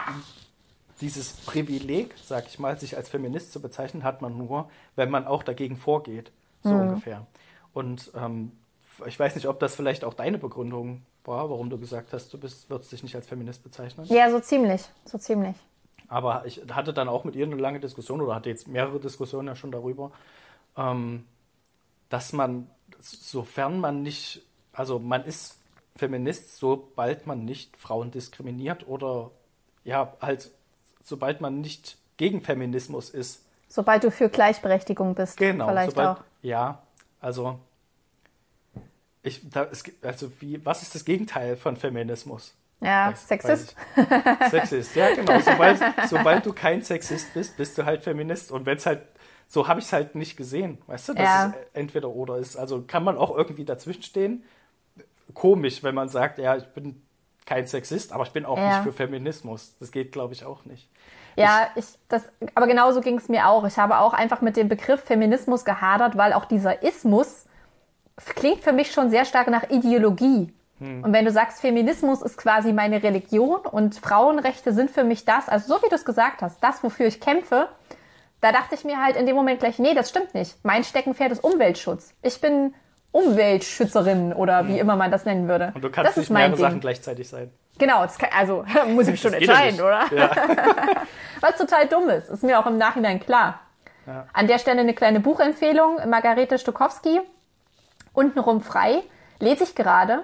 [1.02, 5.26] dieses Privileg, sag ich mal, sich als Feminist zu bezeichnen, hat man nur, wenn man
[5.28, 6.32] auch dagegen vorgeht,
[6.64, 7.26] so ungefähr.
[7.74, 8.52] Und ähm,
[9.06, 12.38] ich weiß nicht, ob das vielleicht auch deine Begründung war, warum du gesagt hast, du
[12.38, 14.06] bist, würdest dich nicht als Feminist bezeichnen.
[14.08, 15.56] ja, so ziemlich, so ziemlich.
[16.10, 19.48] Aber ich hatte dann auch mit ihr eine lange Diskussion oder hatte jetzt mehrere Diskussionen
[19.48, 20.12] ja schon darüber,
[20.78, 21.26] ähm,
[22.10, 22.70] dass man,
[23.00, 24.42] sofern man nicht,
[24.74, 25.58] also man ist
[25.96, 29.32] Feminist, sobald man nicht Frauen diskriminiert oder
[29.84, 30.52] ja, halt,
[31.04, 33.44] sobald man nicht gegen Feminismus ist.
[33.68, 36.24] Sobald du für Gleichberechtigung bist, Genau, vielleicht sobald, auch.
[36.42, 36.84] ja,
[37.20, 37.60] also
[39.24, 42.54] ich, da, es, also wie, was ist das Gegenteil von Feminismus?
[42.82, 43.76] Ja, Weiß- Sexist.
[43.96, 44.52] weiß.
[44.52, 45.40] Sexist, ja genau.
[45.40, 48.52] Sobald, sobald du kein Sexist bist, bist du halt Feminist.
[48.52, 49.02] Und wenn es halt,
[49.48, 51.48] so habe ich es halt nicht gesehen, weißt du, dass Ja.
[51.48, 52.58] es entweder oder ist.
[52.58, 54.44] Also kann man auch irgendwie dazwischen stehen.
[55.34, 57.02] Komisch, wenn man sagt, ja, ich bin
[57.46, 58.76] kein Sexist, aber ich bin auch Ja.
[58.76, 59.76] nicht für Feminismus.
[59.80, 60.90] Das geht, glaube ich, auch nicht.
[61.36, 63.66] Ja, ich, das, aber genauso ging es mir auch.
[63.66, 67.46] Ich habe auch einfach mit dem Begriff Feminismus gehadert, weil auch dieser Ismus
[68.36, 70.54] klingt für mich schon sehr stark nach Ideologie.
[70.80, 75.48] Und wenn du sagst, Feminismus ist quasi meine Religion und Frauenrechte sind für mich das,
[75.48, 77.70] also so wie du es gesagt hast, das, wofür ich kämpfe,
[78.42, 80.58] da dachte ich mir halt in dem Moment gleich, nee, das stimmt nicht.
[80.64, 82.14] Mein Steckenpferd ist Umweltschutz.
[82.22, 82.74] Ich bin
[83.14, 85.72] Umweltschützerin oder wie immer man das nennen würde.
[85.74, 86.66] Und du kannst das nicht ist mein mehrere Ding.
[86.66, 87.52] Sachen gleichzeitig sein.
[87.78, 90.02] Genau, das kann, also muss ich schon entscheiden, oder?
[90.14, 90.32] Ja.
[91.40, 93.62] Was total dumm ist, ist mir auch im Nachhinein klar.
[94.06, 94.28] Ja.
[94.34, 97.22] An der Stelle eine kleine Buchempfehlung, Margarete Stokowski,
[98.14, 99.04] Untenrum frei,
[99.40, 100.24] lese ich gerade.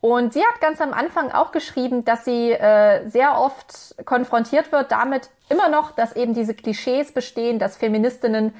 [0.00, 4.90] Und sie hat ganz am Anfang auch geschrieben, dass sie äh, sehr oft konfrontiert wird
[4.90, 8.52] damit immer noch, dass eben diese Klischees bestehen, dass Feministinnen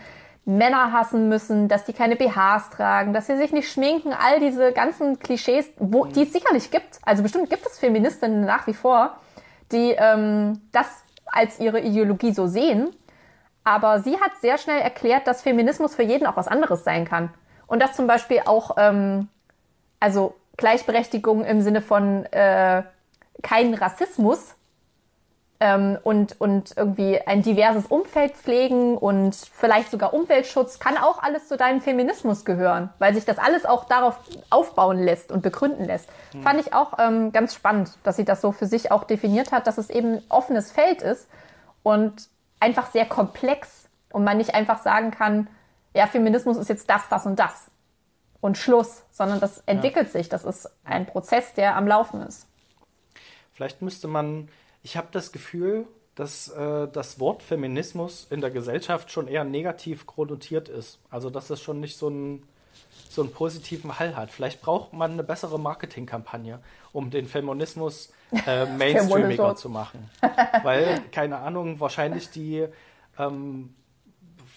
[0.45, 4.73] Männer hassen müssen, dass die keine BHs tragen, dass sie sich nicht schminken, all diese
[4.73, 6.99] ganzen Klischees, wo, die es sicherlich gibt.
[7.03, 9.17] Also bestimmt gibt es Feministinnen nach wie vor,
[9.71, 10.87] die ähm, das
[11.27, 12.91] als ihre Ideologie so sehen.
[13.65, 17.33] Aber sie hat sehr schnell erklärt, dass Feminismus für jeden auch was anderes sein kann.
[17.73, 19.29] Und dass zum Beispiel auch, ähm,
[19.99, 22.83] also Gleichberechtigung im Sinne von äh,
[23.43, 24.57] kein Rassismus
[25.59, 31.49] ähm, und, und irgendwie ein diverses Umfeld pflegen und vielleicht sogar Umweltschutz kann auch alles
[31.49, 34.21] zu deinem Feminismus gehören, weil sich das alles auch darauf
[34.51, 36.11] aufbauen lässt und begründen lässt.
[36.43, 39.67] Fand ich auch ähm, ganz spannend, dass sie das so für sich auch definiert hat,
[39.67, 41.27] dass es eben ein offenes Feld ist
[41.83, 42.29] und
[42.61, 45.49] einfach sehr komplex und man nicht einfach sagen kann,
[45.95, 47.71] ja, Feminismus ist jetzt das, das und das
[48.43, 50.29] und Schluss, sondern das entwickelt sich.
[50.29, 52.47] Das ist ein Prozess, der am Laufen ist.
[53.53, 54.49] Vielleicht müsste man,
[54.83, 55.87] ich habe das Gefühl,
[56.17, 60.99] dass äh, das Wort Feminismus in der Gesellschaft schon eher negativ konnotiert ist.
[61.09, 62.43] Also dass es schon nicht so einen,
[63.09, 64.33] so einen positiven Hall hat.
[64.33, 66.59] Vielleicht braucht man eine bessere Marketingkampagne,
[66.93, 68.13] um den Feminismus
[68.47, 70.11] äh, mainstreamiger zu machen.
[70.65, 72.67] Weil, keine Ahnung, wahrscheinlich die
[73.19, 73.75] ähm,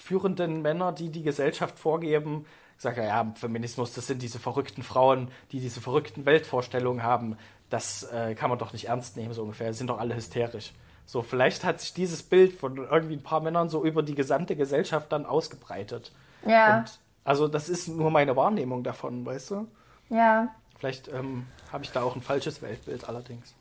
[0.05, 2.45] führenden Männer, die die Gesellschaft vorgeben,
[2.77, 7.37] sagen, ja, Feminismus, das sind diese verrückten Frauen, die diese verrückten Weltvorstellungen haben.
[7.71, 9.67] Das äh, kann man doch nicht ernst nehmen, so ungefähr.
[9.67, 10.73] Die sind doch alle hysterisch.
[11.07, 14.55] So, vielleicht hat sich dieses Bild von irgendwie ein paar Männern so über die gesamte
[14.55, 16.11] Gesellschaft dann ausgebreitet.
[16.45, 16.79] Ja.
[16.79, 19.67] Und also das ist nur meine Wahrnehmung davon, weißt du?
[20.09, 20.49] Ja.
[20.77, 23.55] Vielleicht ähm, habe ich da auch ein falsches Weltbild allerdings.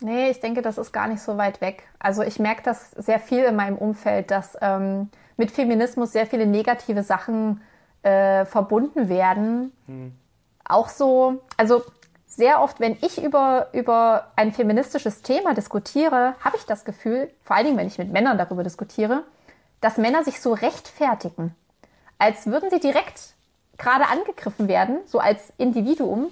[0.00, 1.84] Nee, ich denke, das ist gar nicht so weit weg.
[1.98, 6.46] Also ich merke das sehr viel in meinem Umfeld, dass ähm, mit Feminismus sehr viele
[6.46, 7.62] negative Sachen
[8.02, 9.72] äh, verbunden werden.
[10.64, 11.82] Auch so, also
[12.26, 17.56] sehr oft, wenn ich über, über ein feministisches Thema diskutiere, habe ich das Gefühl, vor
[17.56, 19.22] allen Dingen, wenn ich mit Männern darüber diskutiere,
[19.80, 21.54] dass Männer sich so rechtfertigen.
[22.18, 23.34] Als würden sie direkt
[23.78, 26.28] gerade angegriffen werden, so als Individuum,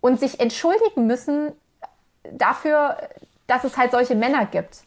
[0.00, 1.52] und sich entschuldigen müssen
[2.32, 2.96] dafür,
[3.46, 4.80] dass es halt solche Männer gibt.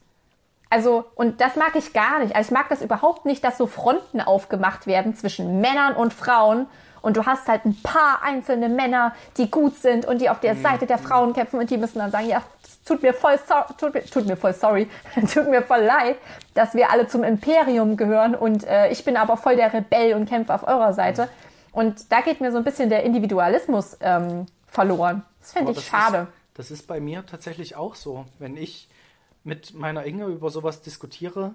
[0.69, 2.35] Also, und das mag ich gar nicht.
[2.35, 6.67] Also ich mag das überhaupt nicht, dass so Fronten aufgemacht werden zwischen Männern und Frauen.
[7.01, 10.55] Und du hast halt ein paar einzelne Männer, die gut sind und die auf der
[10.55, 13.55] Seite der Frauen kämpfen und die müssen dann sagen, ja, es tut mir voll so
[13.77, 14.89] tut mir, tut mir voll sorry,
[15.33, 16.17] tut mir voll leid,
[16.55, 20.27] dass wir alle zum Imperium gehören und äh, ich bin aber voll der Rebell und
[20.27, 21.29] kämpfe auf eurer Seite.
[21.71, 25.23] Und da geht mir so ein bisschen der Individualismus ähm, verloren.
[25.39, 26.27] Das finde ich schade.
[26.29, 28.25] Ist, das ist bei mir tatsächlich auch so.
[28.37, 28.89] Wenn ich
[29.45, 31.53] mit meiner Inge über sowas diskutiere,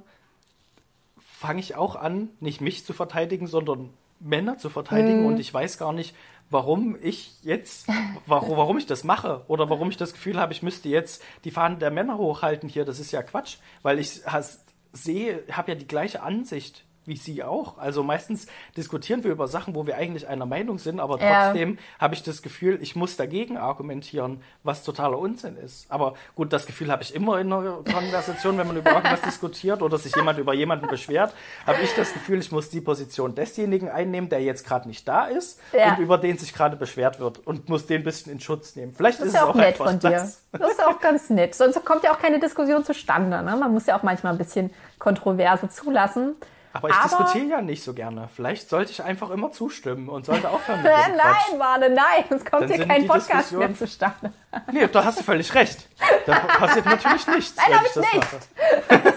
[1.18, 5.20] fange ich auch an, nicht mich zu verteidigen, sondern Männer zu verteidigen.
[5.20, 5.26] Mhm.
[5.26, 6.16] Und ich weiß gar nicht,
[6.48, 7.86] warum ich jetzt,
[8.26, 11.50] warum, warum ich das mache oder warum ich das Gefühl habe, ich müsste jetzt die
[11.50, 12.86] Fahnen der Männer hochhalten hier.
[12.86, 17.42] Das ist ja Quatsch, weil ich has, sehe, habe ja die gleiche Ansicht wie sie
[17.42, 17.78] auch.
[17.78, 18.46] Also meistens
[18.76, 21.46] diskutieren wir über Sachen, wo wir eigentlich einer Meinung sind, aber Ja.
[21.46, 25.90] trotzdem habe ich das Gefühl, ich muss dagegen argumentieren, was totaler Unsinn ist.
[25.90, 29.82] Aber gut, das Gefühl habe ich immer in einer Konversation, wenn man über irgendwas diskutiert
[29.82, 31.34] oder sich jemand über jemanden beschwert,
[31.66, 35.24] habe ich das Gefühl, ich muss die Position desjenigen einnehmen, der jetzt gerade nicht da
[35.26, 35.94] ist Ja.
[35.94, 38.92] und über den sich gerade beschwert wird und muss den ein bisschen in Schutz nehmen.
[38.94, 40.10] Vielleicht Das ist ist ja es auch auch nett von dir.
[40.10, 40.42] das.
[40.52, 41.54] Das ist ja auch ganz nett.
[41.54, 43.42] Sonst kommt ja auch keine Diskussion zustande.
[43.42, 43.56] Ne?
[43.56, 46.34] Man muss ja auch manchmal ein bisschen Kontroverse zulassen.
[46.76, 48.28] Aber ich Aber- diskutiere ja nicht so gerne.
[48.34, 52.24] Vielleicht sollte ich einfach immer zustimmen und sollte aufhören mit dem nein, Warne, nein.
[52.30, 54.32] Es kommt Dann hier kein Podcast mehr zustande.
[54.72, 55.88] Nee, da hast du völlig recht.
[56.26, 57.56] Da passiert natürlich nichts.
[57.56, 58.16] Nein, wenn hab ich das nicht.
[58.16, 58.38] mache.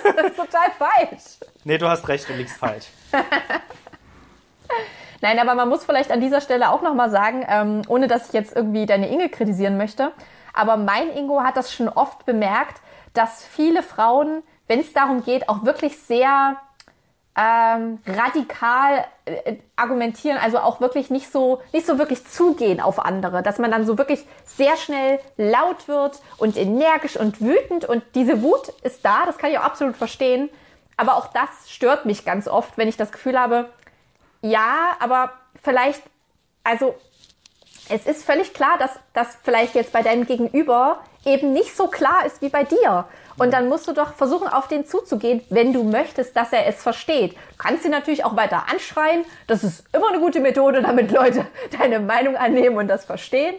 [0.17, 1.23] Das ist total falsch.
[1.63, 2.85] Nee, du hast recht, du liegst falsch.
[5.21, 8.33] Nein, aber man muss vielleicht an dieser Stelle auch nochmal sagen, ähm, ohne dass ich
[8.33, 10.11] jetzt irgendwie deine Inge kritisieren möchte,
[10.53, 12.81] aber mein Ingo hat das schon oft bemerkt,
[13.13, 16.57] dass viele Frauen, wenn es darum geht, auch wirklich sehr
[17.37, 23.43] ähm, radikal äh, argumentieren, also auch wirklich nicht so, nicht so wirklich zugehen auf andere,
[23.43, 28.41] dass man dann so wirklich sehr schnell laut wird und energisch und wütend und diese
[28.41, 30.49] Wut ist da, das kann ich auch absolut verstehen,
[30.97, 33.69] aber auch das stört mich ganz oft, wenn ich das Gefühl habe,
[34.41, 35.31] ja, aber
[35.63, 36.01] vielleicht,
[36.63, 36.95] also
[37.89, 42.25] es ist völlig klar, dass das vielleicht jetzt bei deinem Gegenüber eben nicht so klar
[42.25, 43.05] ist wie bei dir.
[43.37, 46.81] Und dann musst du doch versuchen, auf den zuzugehen, wenn du möchtest, dass er es
[46.81, 47.33] versteht.
[47.33, 49.25] Du kannst ihn natürlich auch weiter anschreien.
[49.45, 51.45] Das ist immer eine gute Methode, damit Leute
[51.79, 53.55] deine Meinung annehmen und das verstehen.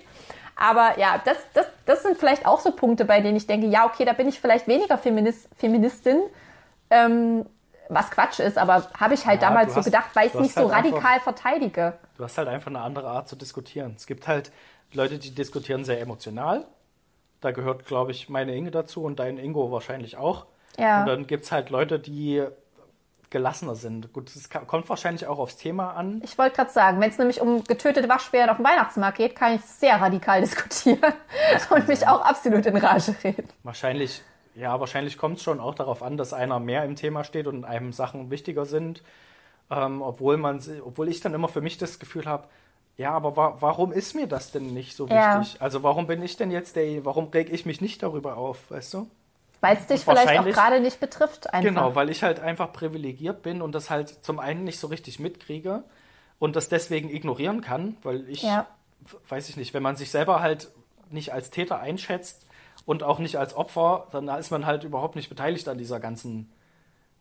[0.56, 3.86] Aber ja, das, das, das sind vielleicht auch so Punkte, bei denen ich denke, ja,
[3.86, 6.20] okay, da bin ich vielleicht weniger Feminist, Feministin,
[6.90, 7.46] ähm,
[7.88, 10.32] was Quatsch ist, aber habe ich halt Ja, damals du so hast- gedacht, weil ich
[10.32, 11.92] es hast nicht so halt einfach- radikal verteidige.
[12.16, 13.94] Du hast halt einfach eine andere Art zu diskutieren.
[13.96, 14.50] Es gibt halt
[14.92, 16.66] Leute, die diskutieren sehr emotional.
[17.41, 20.47] Da gehört, glaube ich, meine Inge dazu und dein Ingo wahrscheinlich auch.
[20.78, 21.01] Ja.
[21.01, 22.45] Und dann gibt es halt Leute, die
[23.30, 24.12] gelassener sind.
[24.12, 26.22] Gut, es kommt wahrscheinlich auch aufs Thema an.
[26.24, 29.55] Ich wollte gerade sagen, wenn es nämlich um getötete Waschbären auf dem Weihnachtsmarkt geht, kann
[29.55, 31.12] ich sehr radikal diskutieren
[31.70, 33.49] und mich auch absolut in Rage reden.
[33.62, 34.22] Wahrscheinlich,
[34.55, 37.64] ja, wahrscheinlich kommt es schon auch darauf an, dass einer mehr im Thema steht und
[37.64, 39.03] einem Sachen wichtiger sind.
[39.70, 42.49] Ähm, obwohl man, obwohl ich dann immer für mich das Gefühl habe,
[42.99, 45.38] ja, aber wa warum ist mir das denn nicht so Ja.
[45.38, 45.62] wichtig?
[45.62, 48.94] Also warum bin ich denn jetzt der, warum reg ich mich nicht darüber auf, weißt
[48.94, 49.11] du?
[49.61, 51.53] Weil es dich vielleicht auch gerade nicht betrifft.
[51.53, 51.68] Einfach.
[51.70, 55.18] Genau, weil ich halt einfach privilegiert bin und das halt zum einen nicht so richtig
[55.18, 55.84] mitkriege
[56.38, 58.66] und das deswegen ignorieren kann, weil ich, Ja.
[59.28, 60.68] weiß ich nicht, wenn man sich selber halt
[61.11, 62.46] nicht als Täter einschätzt
[62.84, 66.53] und auch nicht als Opfer, dann ist man halt überhaupt nicht beteiligt an dieser ganzen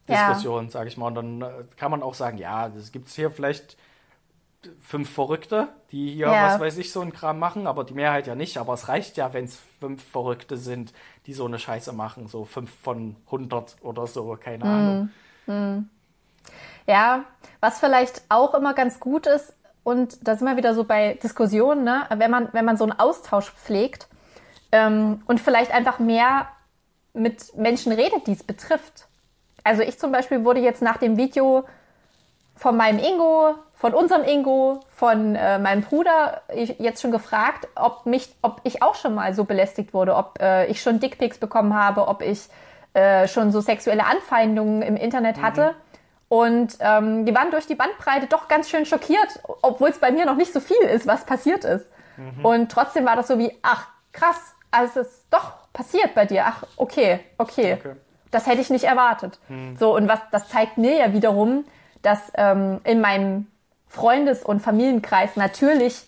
[0.07, 0.15] Ja.
[0.15, 1.07] Diskussion, sage ich mal.
[1.07, 3.77] Und dann äh, kann man auch sagen, ja, es gibt hier vielleicht
[4.81, 6.45] fünf Verrückte, die hier, Ja.
[6.47, 8.57] was weiß ich, so einen Kram machen, aber die Mehrheit ja nicht.
[8.57, 10.93] Aber es reicht ja, wenn es fünf Verrückte sind,
[11.25, 12.27] die so eine Scheiße machen.
[12.27, 14.71] So fünf von hundert oder so, keine Mhm.
[15.49, 15.89] Ahnung.
[16.85, 17.23] Ja,
[17.59, 19.53] was vielleicht auch immer ganz gut ist,
[19.83, 22.05] und da sind wir wieder so bei Diskussionen, ne?
[22.13, 24.07] wenn, man, wenn man so einen Austausch pflegt
[24.73, 26.47] ähm, und vielleicht einfach mehr
[27.13, 29.07] mit Menschen redet, die es betrifft.
[29.63, 31.63] Also ich zum Beispiel wurde jetzt nach dem Video
[32.57, 38.07] von meinem Ingo, von unserem Ingo, von äh, meinem Bruder ich, jetzt schon gefragt, ob
[38.07, 41.75] mich, ob ich auch schon mal so belästigt wurde, ob äh, ich schon Dickpics bekommen
[41.75, 42.47] habe, ob ich
[42.95, 45.75] äh, schon so sexuelle Anfeindungen im Internet hatte.
[46.27, 50.25] Und ähm, die waren durch die Bandbreite doch ganz schön schockiert, obwohl es bei mir
[50.25, 51.85] noch nicht so viel ist, was passiert ist.
[52.41, 56.45] Und trotzdem war das so wie, ach krass, also es ist doch passiert bei dir.
[56.47, 57.77] Ach, okay, okay.
[57.79, 57.95] Okay.
[58.31, 59.39] Das hätte ich nicht erwartet.
[59.79, 61.63] So, und was das zeigt mir ja wiederum,
[62.01, 63.47] dass ähm, in meinem
[63.89, 66.01] Freundes- und Familienkreis natürlich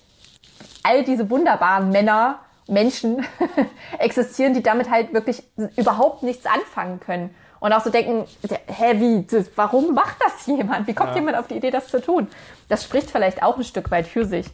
[0.84, 3.26] all diese wunderbaren Männer, Menschen
[3.98, 5.44] existieren, die damit halt wirklich
[5.76, 7.34] überhaupt nichts anfangen können.
[7.60, 8.26] Und auch so denken,
[8.68, 9.26] hä, wie,
[9.56, 10.88] warum macht das jemand?
[10.88, 11.16] Wie kommt Ja.
[11.16, 12.28] jemand auf die Idee, das zu tun?
[12.70, 14.48] Das spricht vielleicht auch ein Stück weit für sich.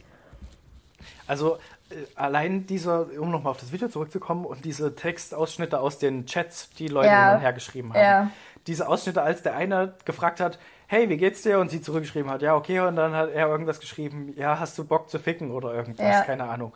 [1.28, 1.56] Also
[1.90, 6.70] äh, allein dieser, um nochmal auf das Video zurückzukommen und diese Textausschnitte aus den Chats,
[6.78, 7.26] die Leute Ja.
[7.26, 8.00] hin und her geschrieben haben.
[8.00, 8.30] Ja.
[8.66, 11.58] Diese Ausschnitte, als der eine gefragt hat, hey, wie geht's dir?
[11.58, 12.80] Und sie zurückgeschrieben hat, ja, okay.
[12.80, 16.22] Und dann hat er irgendwas geschrieben, ja, hast du Bock zu ficken oder irgendwas, Ja.
[16.22, 16.72] keine Ahnung.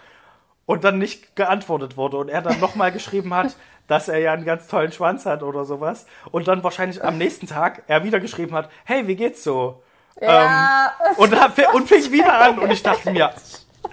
[0.67, 3.57] Und dann nicht geantwortet wurde und er dann nochmal geschrieben hat,
[3.89, 6.07] dass er ja einen ganz tollen Schwanz hat oder sowas.
[6.31, 9.83] Und dann wahrscheinlich am nächsten Tag er wieder geschrieben hat, hey, wie geht's so?
[10.21, 13.33] Ja, Ähm, und, hab, und fing wieder an und ich dachte mir,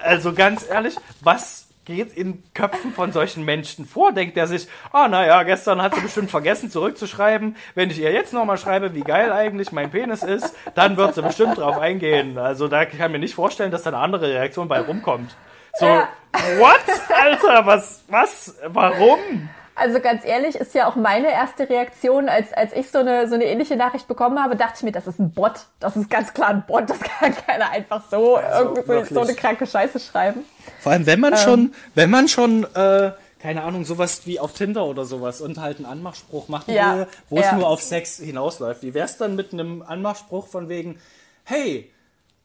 [0.03, 4.11] also ganz ehrlich, was geht in Köpfen von solchen Menschen vor?
[4.11, 7.55] Denkt er sich, ah naja, gestern hat sie bestimmt vergessen zurückzuschreiben.
[7.75, 11.21] Wenn ich ihr jetzt nochmal schreibe, wie geil eigentlich mein Penis ist, dann wird sie
[11.21, 12.37] bestimmt drauf eingehen.
[12.37, 15.35] Also da kann ich mir nicht vorstellen, dass da eine andere Reaktion bei rumkommt.
[15.79, 16.09] So, Ja.
[16.57, 16.81] what?
[17.09, 19.49] Alter, was, was, warum?
[19.79, 23.35] Also ganz ehrlich, ist ja auch meine erste Reaktion, als, als ich so eine, so
[23.35, 25.67] eine ähnliche Nachricht bekommen habe, dachte ich mir, das ist ein Bot.
[25.79, 26.89] Das ist ganz klar ein Bot.
[26.89, 30.43] Das kann keiner einfach so irgendwie so, eine kranke Scheiße schreiben.
[30.79, 34.83] Vor allem, wenn man schon, wenn man schon, äh, keine Ahnung, sowas wie auf Tinder
[34.85, 37.55] oder sowas und halt einen Anmachspruch machen Ja, wo es ja.
[37.55, 38.81] nur auf Sex hinausläuft.
[38.81, 40.99] Wie wär's dann mit einem Anmachspruch von wegen,
[41.43, 41.93] hey,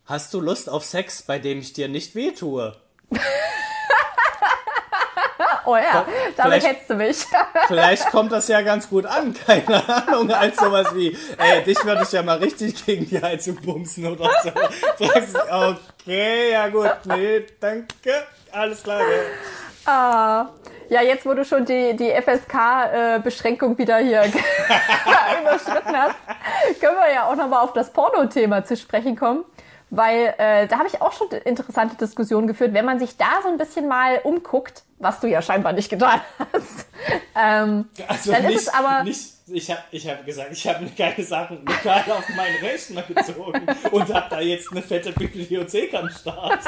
[0.04, 2.76] hast du Lust auf Sex, bei dem ich dir nicht wehtue?
[5.64, 6.04] Oh ja,
[6.36, 7.16] damit vielleicht- hättest du mich.
[7.68, 12.02] Vielleicht kommt das ja ganz gut an, keine Ahnung, als sowas wie, ey, dich würde
[12.02, 14.50] ich ja mal richtig gegen die Heizung bumsen oder so.
[16.04, 19.00] Okay, ja gut, nee, danke, alles klar.
[19.86, 20.46] Ah.
[20.88, 24.24] Ja, jetzt wo du schon die, die FSK-Beschränkung wieder hier
[25.40, 26.16] überschritten hast,
[26.80, 29.44] können wir ja auch nochmal auf das Porno-Thema zu sprechen kommen.
[29.94, 33.48] Weil äh, da habe ich auch schon interessante Diskussionen geführt, wenn man sich da so
[33.50, 36.86] ein bisschen mal umguckt, was du ja scheinbar nicht getan hast.
[37.34, 40.86] Ähm, Also Dann ist nicht, es aber- nicht ich habe ich hab gesagt, ich habe
[40.96, 46.08] keine Sachen lokal auf meinen Rechner gezogen und habe da jetzt eine fette Bibliothek am
[46.10, 46.60] Start.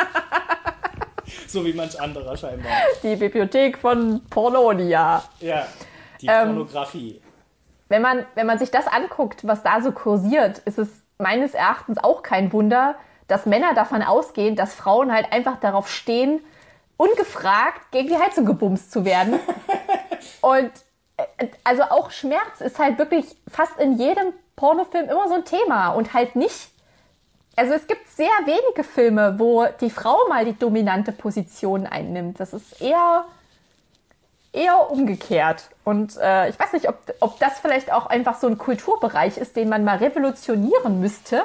[1.47, 2.73] So wie manch anderer scheinbar.
[3.03, 5.23] die Bibliothek von Pornonia.
[5.41, 5.67] Ja,
[6.21, 7.21] die Ähm, Pornografie.
[7.89, 11.99] wenn man, wenn man sich das anguckt, was da so kursiert, ist es meines Erachtens
[12.03, 12.97] auch kein Wunder,
[13.29, 16.41] dass Männer davon ausgehen, dass Frauen halt einfach darauf stehen,
[16.97, 19.39] ungefragt gegen die Heizung gebumst zu werden.
[20.41, 20.71] Und
[21.17, 25.89] äh, also auch Schmerz ist halt wirklich fast in jedem Pornofilm immer so ein Thema
[25.89, 26.69] und halt nicht.
[27.57, 32.39] Also es gibt sehr wenige Filme, wo die Frau mal die dominante Position einnimmt.
[32.39, 33.25] Das ist eher
[34.53, 35.69] eher umgekehrt.
[35.83, 39.57] Und äh, ich weiß nicht, ob, ob das vielleicht auch einfach so ein Kulturbereich ist,
[39.57, 41.43] den man mal revolutionieren müsste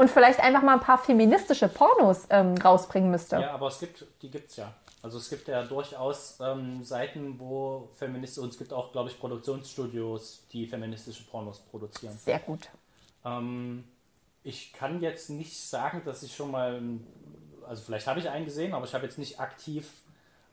[0.00, 3.36] und vielleicht einfach mal ein paar feministische Pornos ähm, rausbringen müsste.
[3.36, 4.72] Ja, aber es gibt, die gibt's ja.
[5.02, 9.20] Also es gibt ja durchaus ähm, Seiten, wo Feministen, und es gibt auch, glaube ich,
[9.20, 12.16] Produktionsstudios, die feministische Pornos produzieren.
[12.16, 12.70] Sehr gut.
[13.26, 13.84] Ähm,
[14.42, 16.80] ich kann jetzt nicht sagen, dass ich schon mal,
[17.68, 19.86] also vielleicht habe ich einen gesehen, aber ich habe jetzt nicht aktiv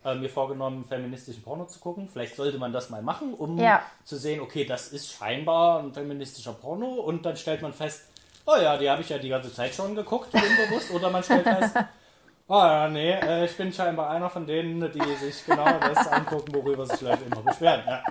[0.04, 2.10] äh, mir vorgenommen, feministischen Porno zu gucken.
[2.10, 3.82] Vielleicht sollte man das mal machen, um Ja.
[4.04, 8.10] zu sehen, okay, das ist scheinbar ein feministischer Porno und dann stellt man fest,
[8.48, 11.44] oh ja, die habe ich ja die ganze Zeit schon geguckt, unbewusst, oder man stellt
[11.44, 11.76] fest,
[12.48, 16.54] oh ja, nee, äh, ich bin scheinbar einer von denen, die sich genau das angucken,
[16.56, 17.84] worüber sich Leute immer beschweren.
[17.86, 18.04] Ja.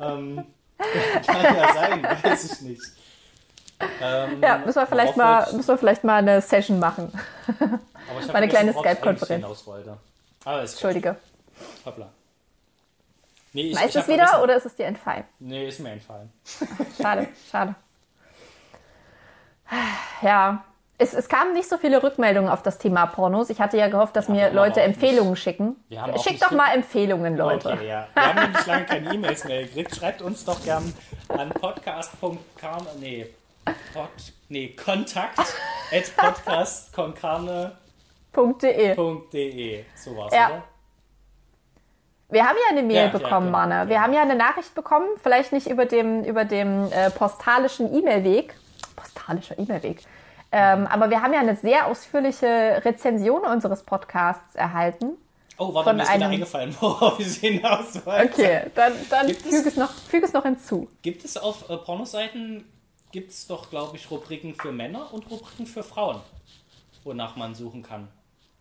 [0.00, 0.46] Ähm,
[1.26, 2.82] kann ja sein, weiß ich nicht.
[4.00, 7.12] Ähm, Ja, müssen wir vielleicht, mal, müssen wir vielleicht mal eine Session machen.
[7.58, 9.44] aber ich mal eine kleine Skype-Konferenz.
[10.62, 11.16] ist Entschuldige.
[11.84, 12.08] Hoppla.
[13.52, 15.24] Nee, ich, Weißt du es wieder oder ist es dir entfallen?
[15.38, 16.30] Nee, ist mir entfallen.
[17.00, 17.74] Schade, schade.
[20.22, 20.64] Ja,
[20.98, 23.50] es, es kamen nicht so viele Rückmeldungen auf das Thema Pornos.
[23.50, 25.76] Ich hatte ja gehofft, dass Ja, mir Leute Empfehlungen schicken.
[25.94, 27.72] Haben auch Schickt nicht doch mal Empfehlungen, Leute.
[27.72, 28.06] Okay, ja.
[28.14, 29.94] Wir haben nämlich lange keine E-Mails mehr gekriegt.
[29.96, 30.92] Schreibt uns doch gern
[31.28, 33.26] an podcast.karne, nee,
[33.92, 34.08] pod,
[34.48, 38.96] nee, kontakt at podcast.konkarne.de.
[39.32, 39.84] .de.
[39.94, 40.46] So war's, Ja.
[40.48, 40.62] oder?
[42.28, 43.88] Wir haben ja eine Mail Ja, ja, bekommen, genau, Manne.
[43.88, 44.02] Wir ja.
[44.02, 48.54] haben ja eine Nachricht bekommen, vielleicht nicht über dem, über dem äh, postalischen E-Mail-Weg.
[49.16, 50.02] Postalischer E-Mail-Weg.
[50.52, 55.12] Ähm, aber wir haben ja eine sehr ausführliche Rezension unseres Podcasts erhalten.
[55.58, 58.32] Oh, warte, mir ist wieder einem- eingefallen, worauf ich hinaus wollte.
[58.32, 60.88] Okay, dann, dann füge es, noch, füge es noch hinzu.
[61.02, 62.64] Gibt es auf äh, Pornoseiten,
[63.10, 66.20] gibt es doch, glaube ich, Rubriken für Männer und Rubriken für Frauen,
[67.04, 68.08] wonach man suchen kann.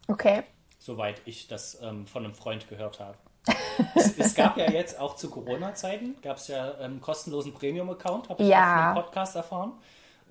[0.07, 0.43] Okay.
[0.79, 3.17] Soweit ich das ähm, von einem Freund gehört habe.
[3.95, 8.41] es, es gab ja jetzt auch zu Corona-Zeiten, gab es ja einen kostenlosen Premium-Account, habe
[8.41, 8.91] ich Ja.
[8.91, 9.73] auf einem Podcast erfahren,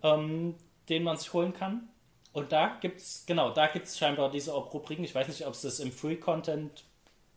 [0.04, 0.54] ähm,
[0.88, 1.88] den man sich holen kann.
[2.32, 5.04] Und da gibt's, genau, da gibt's scheinbar diese Rubriken.
[5.04, 6.84] Ich weiß nicht, ob es das im Free-Content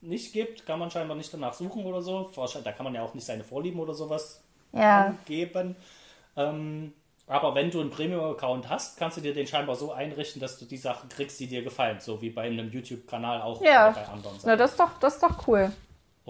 [0.01, 0.65] nicht gibt.
[0.65, 2.29] Kann man scheinbar nicht danach suchen oder so.
[2.63, 4.43] Da kann man ja auch nicht seine Vorlieben oder sowas
[4.73, 5.05] Ja.
[5.07, 5.75] angeben.
[6.35, 6.93] Ähm,
[7.27, 10.65] aber wenn du einen Premium-Account hast, kannst du dir den scheinbar so einrichten, dass du
[10.65, 11.99] die Sachen kriegst, die dir gefallen.
[11.99, 13.89] So wie bei einem YouTube-Kanal auch Ja.
[13.89, 14.57] oder bei anderen Sachen.
[14.57, 15.71] das ist doch, das ist doch cool.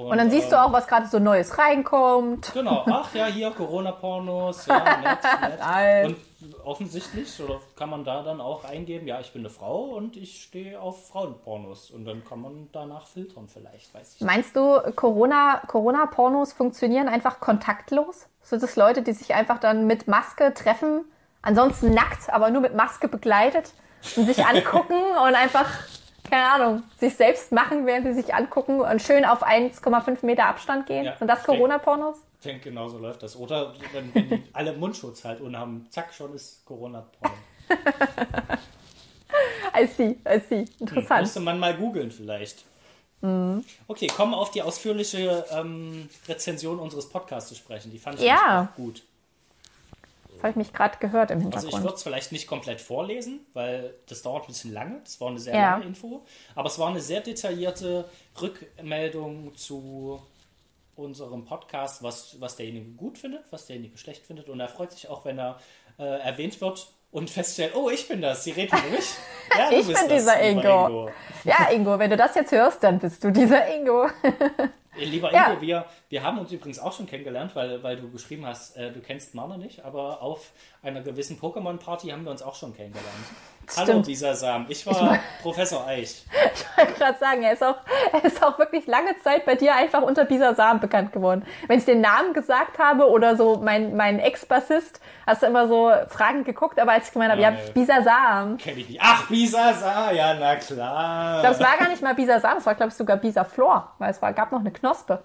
[0.06, 2.52] Und dann siehst du auch, was gerade so Neues reinkommt.
[2.54, 6.16] Genau, ach ja, hier Corona-Pornos, ja, nett, nett.
[6.40, 10.16] Und offensichtlich, oder kann man da dann auch eingeben, ja, ich bin eine Frau und
[10.16, 11.90] ich stehe auf Frauenpornos.
[11.90, 14.28] Und dann kann man danach filtern vielleicht, weiß ich nicht.
[14.28, 18.28] Meinst du, Corona, Corona-Pornos funktionieren einfach kontaktlos?
[18.44, 21.06] Sind das Leute, die sich einfach dann mit Maske treffen,
[21.42, 23.74] ansonsten nackt, aber nur mit Maske begleitet
[24.16, 25.68] und sich angucken und einfach,
[26.30, 30.86] keine Ahnung, sich selbst machen, während sie sich angucken und schön auf 1,5 Meter Abstand
[30.86, 31.06] gehen?
[31.06, 32.18] Ja, Sind das Corona-Pornos?
[32.40, 33.36] Ich denke, genau so läuft das.
[33.36, 37.36] Oder wenn, wenn die alle Mundschutz halt unhaben, zack, schon ist Corona-Porno.
[39.80, 40.66] I see, I see.
[40.80, 41.22] Interessant.
[41.22, 42.64] Müsste man mal googeln vielleicht.
[43.88, 47.92] Okay, kommen wir auf die ausführliche ähm, Rezension unseres Podcasts zu sprechen.
[47.92, 48.70] Die fand ich Ja.
[48.72, 49.04] auch gut.
[50.38, 51.84] Das habe ich mich gerade gehört im Also ich Hintergrund.
[51.84, 55.00] würde es vielleicht nicht komplett vorlesen, weil das dauert ein bisschen lange.
[55.04, 55.72] Das war eine sehr Ja.
[55.72, 56.24] lange Info.
[56.56, 58.06] Aber es war eine sehr detaillierte
[58.42, 60.22] Rückmeldung zu
[60.96, 64.50] unserem Podcast, was, was derjenige gut findet, was derjenige schlecht findet.
[64.50, 65.60] Und er freut sich auch, wenn er
[66.00, 69.06] äh, erwähnt wird und feststellt, oh, ich bin das, Sie reden über mich.
[69.58, 71.10] Ja, Ich bin dieser lieber Ingo.
[71.46, 74.08] Ja, Ingo, wenn du das jetzt hörst, dann bist du dieser Ingo.
[74.98, 75.50] Äh, Lieber Ja.
[75.52, 78.92] Ingo, wir, wir haben uns übrigens auch schon kennengelernt, weil, weil du geschrieben hast, äh,
[78.92, 83.08] du kennst Marna nicht, aber auf einer gewissen Pokémon-Party haben wir uns auch schon kennengelernt.
[83.76, 84.08] Hallo, Stimmt.
[84.08, 84.66] dieser Sam.
[84.70, 86.24] Ich war Professor Eich.
[86.78, 87.78] Ich wollte gerade sagen, er ist, auch,
[88.14, 91.44] er ist auch wirklich lange Zeit bei dir einfach unter Bisa Sam bekannt geworden.
[91.68, 95.92] Wenn ich den Namen gesagt habe oder so mein, mein Ex-Bassist, hast du immer so
[96.08, 97.58] fragend geguckt, aber als ich gemeint habe, ja, Ja.
[97.74, 98.58] Bisa Sam.
[98.58, 99.02] Kenn ich nicht.
[99.04, 101.36] Ach, Bisa Sa, ja, na klar.
[101.38, 103.44] Ich glaube, es war gar nicht mal Bisa Sam, es war, glaube ich, sogar Bisa
[103.44, 105.24] Flor, weil es war, gab noch eine Knospe.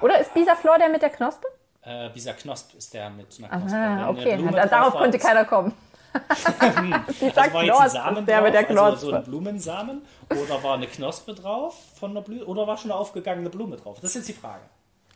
[0.00, 1.46] Oder ist Bisa Flor der mit der Knospe?
[1.82, 3.76] Äh, Bisa Knosp ist der mit einer Knospe.
[3.76, 5.74] Ah, eine okay, darauf konnte keiner kommen.
[7.20, 9.16] Bisa Also war jetzt ein Samen der mit der drauf, also so Knospe.
[9.16, 13.50] ein Blumensamen, oder war eine Knospe drauf von einer Blüte, oder war schon eine aufgegangene
[13.50, 13.98] Blume drauf?
[14.00, 14.62] Das ist jetzt die Frage.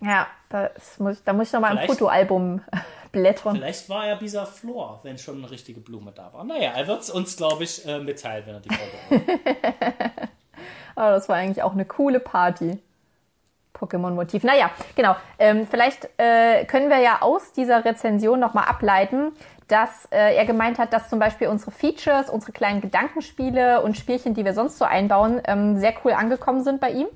[0.00, 2.60] Ja, das muss, da muss ich noch mal im Fotoalbum
[3.12, 3.56] blättern.
[3.56, 6.44] Vielleicht war er Bisa Flor, wenn schon eine richtige Blume da war.
[6.44, 10.28] Naja, er wird es uns, glaube ich, äh, mitteilen, wenn er die Folge hört.
[10.94, 12.78] Aber das war eigentlich auch eine coole Party.
[13.74, 14.42] Pokémon-Motiv.
[14.42, 15.14] Naja, genau.
[15.38, 19.32] Ähm, vielleicht äh, können wir ja aus dieser Rezension nochmal ableiten,
[19.68, 24.34] dass äh, er gemeint hat, dass zum Beispiel unsere Features, unsere kleinen Gedankenspiele und Spielchen,
[24.34, 27.06] die wir sonst so einbauen, ähm, sehr cool angekommen sind bei ihm.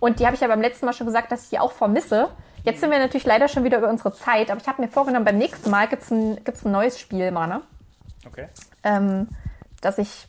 [0.00, 2.28] Und die habe ich ja beim letzten Mal schon gesagt, dass ich die auch vermisse.
[2.64, 5.24] Jetzt sind wir natürlich leider schon wieder über unsere Zeit, aber ich habe mir vorgenommen,
[5.24, 7.62] beim nächsten Mal gibt's ein, gibt's ein neues Spiel, Mane,
[8.26, 8.48] Okay.
[8.84, 9.28] ähm,
[9.80, 10.28] das ich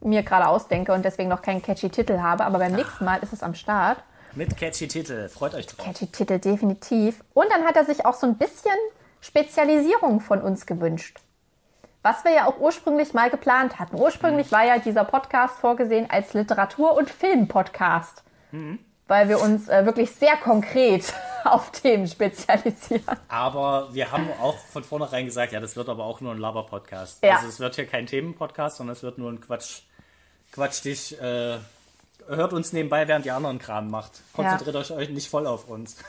[0.00, 2.44] mir gerade ausdenke und deswegen noch keinen catchy Titel habe.
[2.44, 3.98] Aber beim nächsten Mal ist es am Start.
[4.34, 5.28] Mit catchy Titel.
[5.28, 5.84] Freut euch drauf.
[5.84, 7.24] Catchy Titel, definitiv.
[7.32, 8.74] Und dann hat er sich auch so ein bisschen
[9.26, 11.18] Spezialisierung von uns gewünscht.
[12.02, 13.98] Was wir ja auch ursprünglich mal geplant hatten.
[13.98, 18.22] Ursprünglich war ja dieser Podcast vorgesehen als Literatur- und Film-Podcast.
[19.08, 21.12] Weil wir uns äh, wirklich sehr konkret
[21.44, 23.04] auf Themen spezialisieren.
[23.26, 27.24] Aber wir haben auch von vornherein gesagt, ja, das wird aber auch nur ein Laber-Podcast.
[27.24, 27.36] Ja.
[27.36, 29.82] Also es wird hier kein Themen-Podcast, sondern es wird nur ein Quatsch.
[30.52, 31.20] Quatsch dich.
[31.20, 31.58] Äh,
[32.28, 34.22] hört uns nebenbei, während ihr anderen Kram macht.
[34.32, 35.96] Konzentriert euch, euch nicht voll auf uns.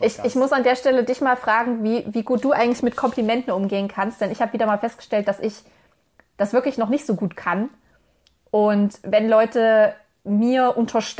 [0.00, 2.96] Ich, ich muss an der Stelle dich mal fragen, wie, wie gut du eigentlich mit
[2.96, 5.54] Komplimenten umgehen kannst, denn ich habe wieder mal festgestellt, dass ich
[6.36, 7.70] das wirklich noch nicht so gut kann.
[8.50, 10.74] Und wenn Leute mir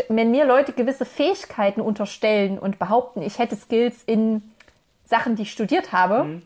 [0.08, 4.42] wenn mir Leute gewisse Fähigkeiten unterstellen und behaupten, ich hätte Skills in
[5.04, 6.42] Sachen, die ich studiert habe,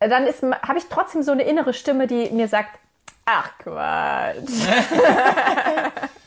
[0.00, 2.78] dann ist habe ich trotzdem so eine innere Stimme, die mir sagt,
[3.24, 4.50] ach Quatsch.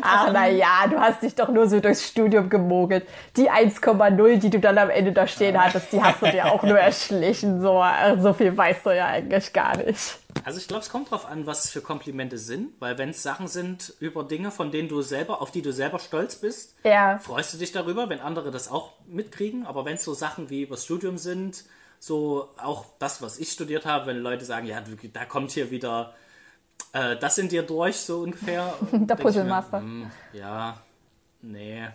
[0.00, 3.06] Ach, na ja, du hast dich doch nur so durchs Studium gemogelt.
[3.36, 6.62] Die 1,0, die du dann am Ende da stehen hattest, die hast du dir auch
[6.62, 7.60] nur erschlichen.
[7.60, 10.18] So, äh, so viel weißt du ja eigentlich gar nicht.
[10.44, 13.46] Also ich glaube, es kommt drauf an, was für Komplimente sind, weil wenn es Sachen
[13.48, 17.18] sind über Dinge, von denen du selber, auf die du selber stolz bist, Ja.
[17.18, 19.66] freust du dich darüber, wenn andere das auch mitkriegen.
[19.66, 21.64] Aber wenn es so Sachen wie übers Studium sind,
[21.98, 24.82] so auch das, was ich studiert habe, wenn Leute sagen, ja,
[25.12, 26.14] da kommt hier wieder
[26.92, 28.72] äh, das in dir durch, so ungefähr.
[28.92, 29.80] Der Puzzlemaster.
[29.80, 30.76] hm, ja,
[31.40, 31.88] nee.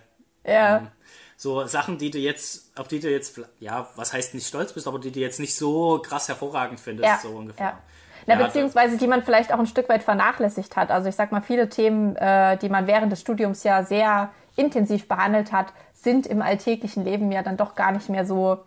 [0.46, 0.88] Ja.
[1.36, 4.88] So Sachen, die du jetzt, auf die du jetzt, ja, was heißt nicht stolz bist,
[4.88, 7.20] aber die du jetzt nicht so krass hervorragend findest, Ja.
[7.22, 7.66] so ungefähr.
[7.66, 7.78] ja.
[8.26, 10.90] Na, Ja, beziehungsweise die man vielleicht auch ein Stück weit vernachlässigt hat.
[10.92, 15.08] Also ich sag mal, viele Themen, äh, die man während des Studiums ja sehr intensiv
[15.08, 18.58] behandelt hat, sind im alltäglichen Leben ja dann doch gar nicht mehr so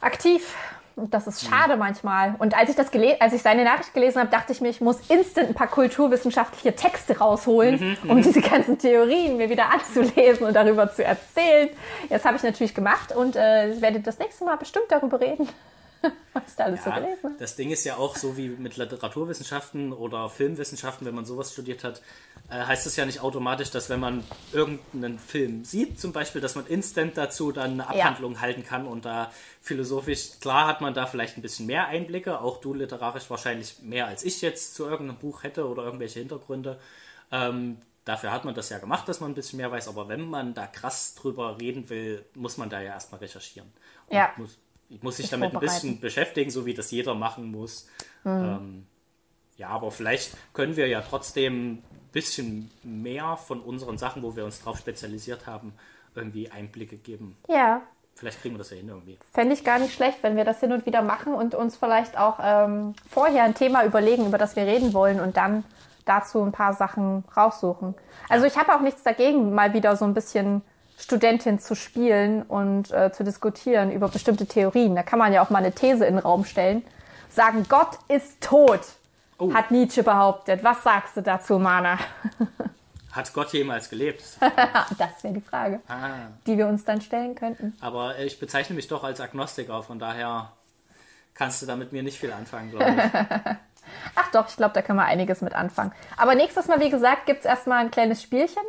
[0.00, 0.54] aktiv.
[0.96, 2.34] Und das ist schade manchmal.
[2.38, 2.90] Und als ich das
[3.20, 6.74] als ich seine Nachricht gelesen habe, dachte ich mir, ich muss instant ein paar kulturwissenschaftliche
[6.74, 11.68] Texte rausholen, Mhm, um diese ganzen Theorien mir wieder anzulesen und darüber zu erzählen.
[12.08, 15.48] Jetzt habe ich natürlich gemacht und äh, ich werde das nächste Mal bestimmt darüber reden,
[16.32, 17.34] was da alles so Ja, gelesen habe.
[17.38, 21.84] das Ding ist ja auch so wie mit Literaturwissenschaften oder Filmwissenschaften, wenn man sowas studiert
[21.84, 22.02] hat,
[22.52, 26.66] heißt es ja nicht automatisch, dass wenn man irgendeinen Film sieht, zum Beispiel, dass man
[26.66, 28.04] instant dazu dann eine Ja.
[28.06, 32.40] Abhandlung halten kann und da philosophisch, klar hat man da vielleicht ein bisschen mehr Einblicke,
[32.40, 36.78] auch du literarisch wahrscheinlich mehr als ich jetzt zu irgendeinem Buch hätte oder irgendwelche Hintergründe.
[37.30, 40.28] Ähm, dafür hat man das ja gemacht, dass man ein bisschen mehr weiß, aber wenn
[40.28, 43.72] man da krass drüber reden will, muss man da ja erstmal recherchieren.
[44.08, 44.32] Und Ja.
[44.36, 44.58] Muss,
[45.00, 47.88] muss sich Sich damit ein bisschen beschäftigen, so wie das jeder machen muss.
[48.26, 48.86] Ähm,
[49.56, 51.82] ja, aber vielleicht können wir ja trotzdem
[52.12, 55.72] bisschen mehr von unseren Sachen, wo wir uns drauf spezialisiert haben,
[56.14, 57.36] irgendwie Einblicke geben.
[57.48, 57.80] Ja,
[58.14, 59.18] Vielleicht kriegen wir das ja hin irgendwie.
[59.32, 62.18] fände ich gar nicht schlecht, wenn wir das hin und wieder machen und uns vielleicht
[62.18, 65.64] auch ähm, vorher ein Thema überlegen, über das wir reden wollen und dann
[66.04, 67.94] dazu ein paar Sachen raussuchen.
[68.28, 70.62] Also ich habe auch nichts dagegen, mal wieder so ein bisschen
[70.98, 74.94] Studentin zu spielen und äh, zu diskutieren über bestimmte Theorien.
[74.94, 76.84] Da kann man ja auch mal eine These in den Raum stellen.
[77.30, 78.80] Sagen, Gott ist tot,
[79.42, 79.54] Oh.
[79.54, 80.62] hat Nietzsche behauptet.
[80.62, 81.98] Was sagst du dazu, Mana?
[83.12, 84.22] Hat Gott jemals gelebt?
[84.98, 87.76] das wäre die Frage, ah, die wir uns dann stellen könnten.
[87.82, 90.52] aber ich bezeichne mich doch als Agnostiker, von daher
[91.34, 93.20] kannst du da mit mir nicht viel anfangen, glaube ich.
[94.14, 95.92] Ach doch, ich glaube, da können wir einiges mit anfangen.
[96.16, 98.62] Aber nächstes Mal, wie gesagt, gibt es erstmal ein kleines Spielchen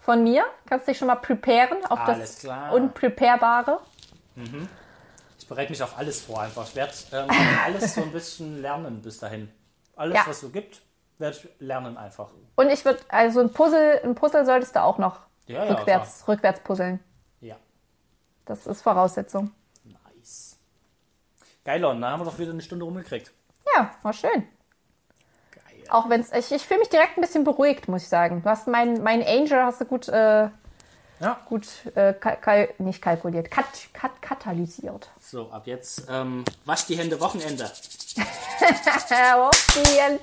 [0.00, 0.44] von mir.
[0.66, 2.72] Kannst dich schon mal preparen auf Alles das klar.
[2.72, 3.80] Unpreparebare.
[5.38, 6.66] Ich bereite mich auf alles vor einfach.
[6.66, 7.28] Ich werde ähm,
[7.64, 9.50] alles so ein bisschen lernen bis dahin.
[9.98, 10.22] Alles, Ja.
[10.26, 10.80] was so gibt,
[11.18, 12.30] werde ich lernen einfach.
[12.56, 16.26] Und ich würde, also ein Puzzle, ein Puzzle solltest du auch noch Ja, ja, rückwärts,
[16.28, 17.00] rückwärts puzzeln.
[17.40, 17.56] Ja,
[18.46, 19.50] Das ist Voraussetzung.
[19.84, 20.56] nice.
[21.64, 23.32] Geilon, da haben wir doch wieder eine Stunde rumgekriegt.
[23.76, 24.46] Ja, war schön.
[25.50, 25.84] Geil.
[25.90, 28.42] Auch wenn es, ich, ich fühle mich direkt ein bisschen beruhigt, muss ich sagen.
[28.42, 30.48] Du hast meinen mein Angel hast du gut, äh,
[31.20, 35.10] Ja, gut, äh, kal nicht kalkuliert, kat kat katalysiert.
[35.20, 37.70] so, ab jetzt ähm, wasch die Hände Wochenende.
[39.10, 40.18] Nein,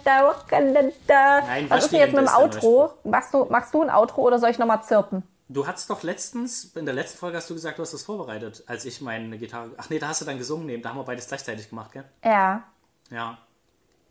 [1.48, 2.94] Nein, Was ist denn jetzt mit Hände dem ist der Outro?
[3.04, 5.24] Machst du, machst du ein Outro oder soll ich nochmal zirpen?
[5.48, 8.64] Du hattest doch letztens, in der letzten Folge hast du gesagt, du hast das vorbereitet,
[8.66, 9.72] als ich meine Gitarre.
[9.78, 12.06] Ach nee, da hast du dann gesungen, nee, da haben wir beides gleichzeitig gemacht, gell?
[12.24, 12.64] Ja.
[13.12, 13.38] Ja.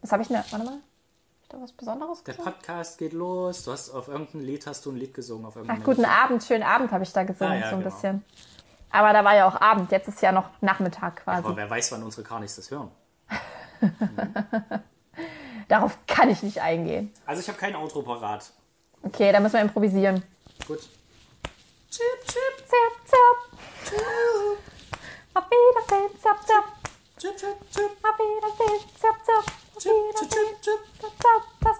[0.00, 0.36] Was habe ich denn?
[0.50, 0.78] Warte mal.
[1.44, 2.56] Ich da was Besonderes Der gesagt?
[2.56, 3.64] Podcast geht los.
[3.64, 6.62] Du hast auf irgendein Lied hast du ein Lied gesungen, auf Ach, guten Abend, schönen
[6.62, 7.94] Abend habe ich da gesungen, Ah, ja, so ein genau.
[7.94, 8.24] bisschen.
[8.90, 11.44] Aber da war ja auch Abend, jetzt ist ja noch Nachmittag quasi.
[11.46, 12.90] Aber wer weiß, wann unsere Karnis das hören.
[15.68, 17.12] Darauf kann ich nicht eingehen.
[17.26, 18.50] Also ich habe kein Outro parat.
[19.02, 20.22] Okay, da müssen wir improvisieren.
[20.66, 20.80] Gut.
[21.90, 22.40] Zip, zip.
[25.34, 26.64] Auf Wiedersehen, zap, zap.
[27.18, 29.26] Chip, chip, chip, Auf Wiedersehen, zap, zap.
[29.26, 29.26] Auf chip, chip, Wiedersehen, chip, chip.
[29.26, 29.63] zap, zap.
[29.74, 29.90] Das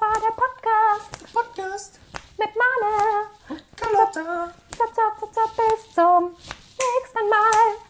[0.01, 2.01] war der Podcast Podcast.
[2.37, 3.31] mit Mane.
[3.77, 4.53] Carlotta.
[5.57, 6.37] Bis zum
[6.77, 7.84] nächsten Mal.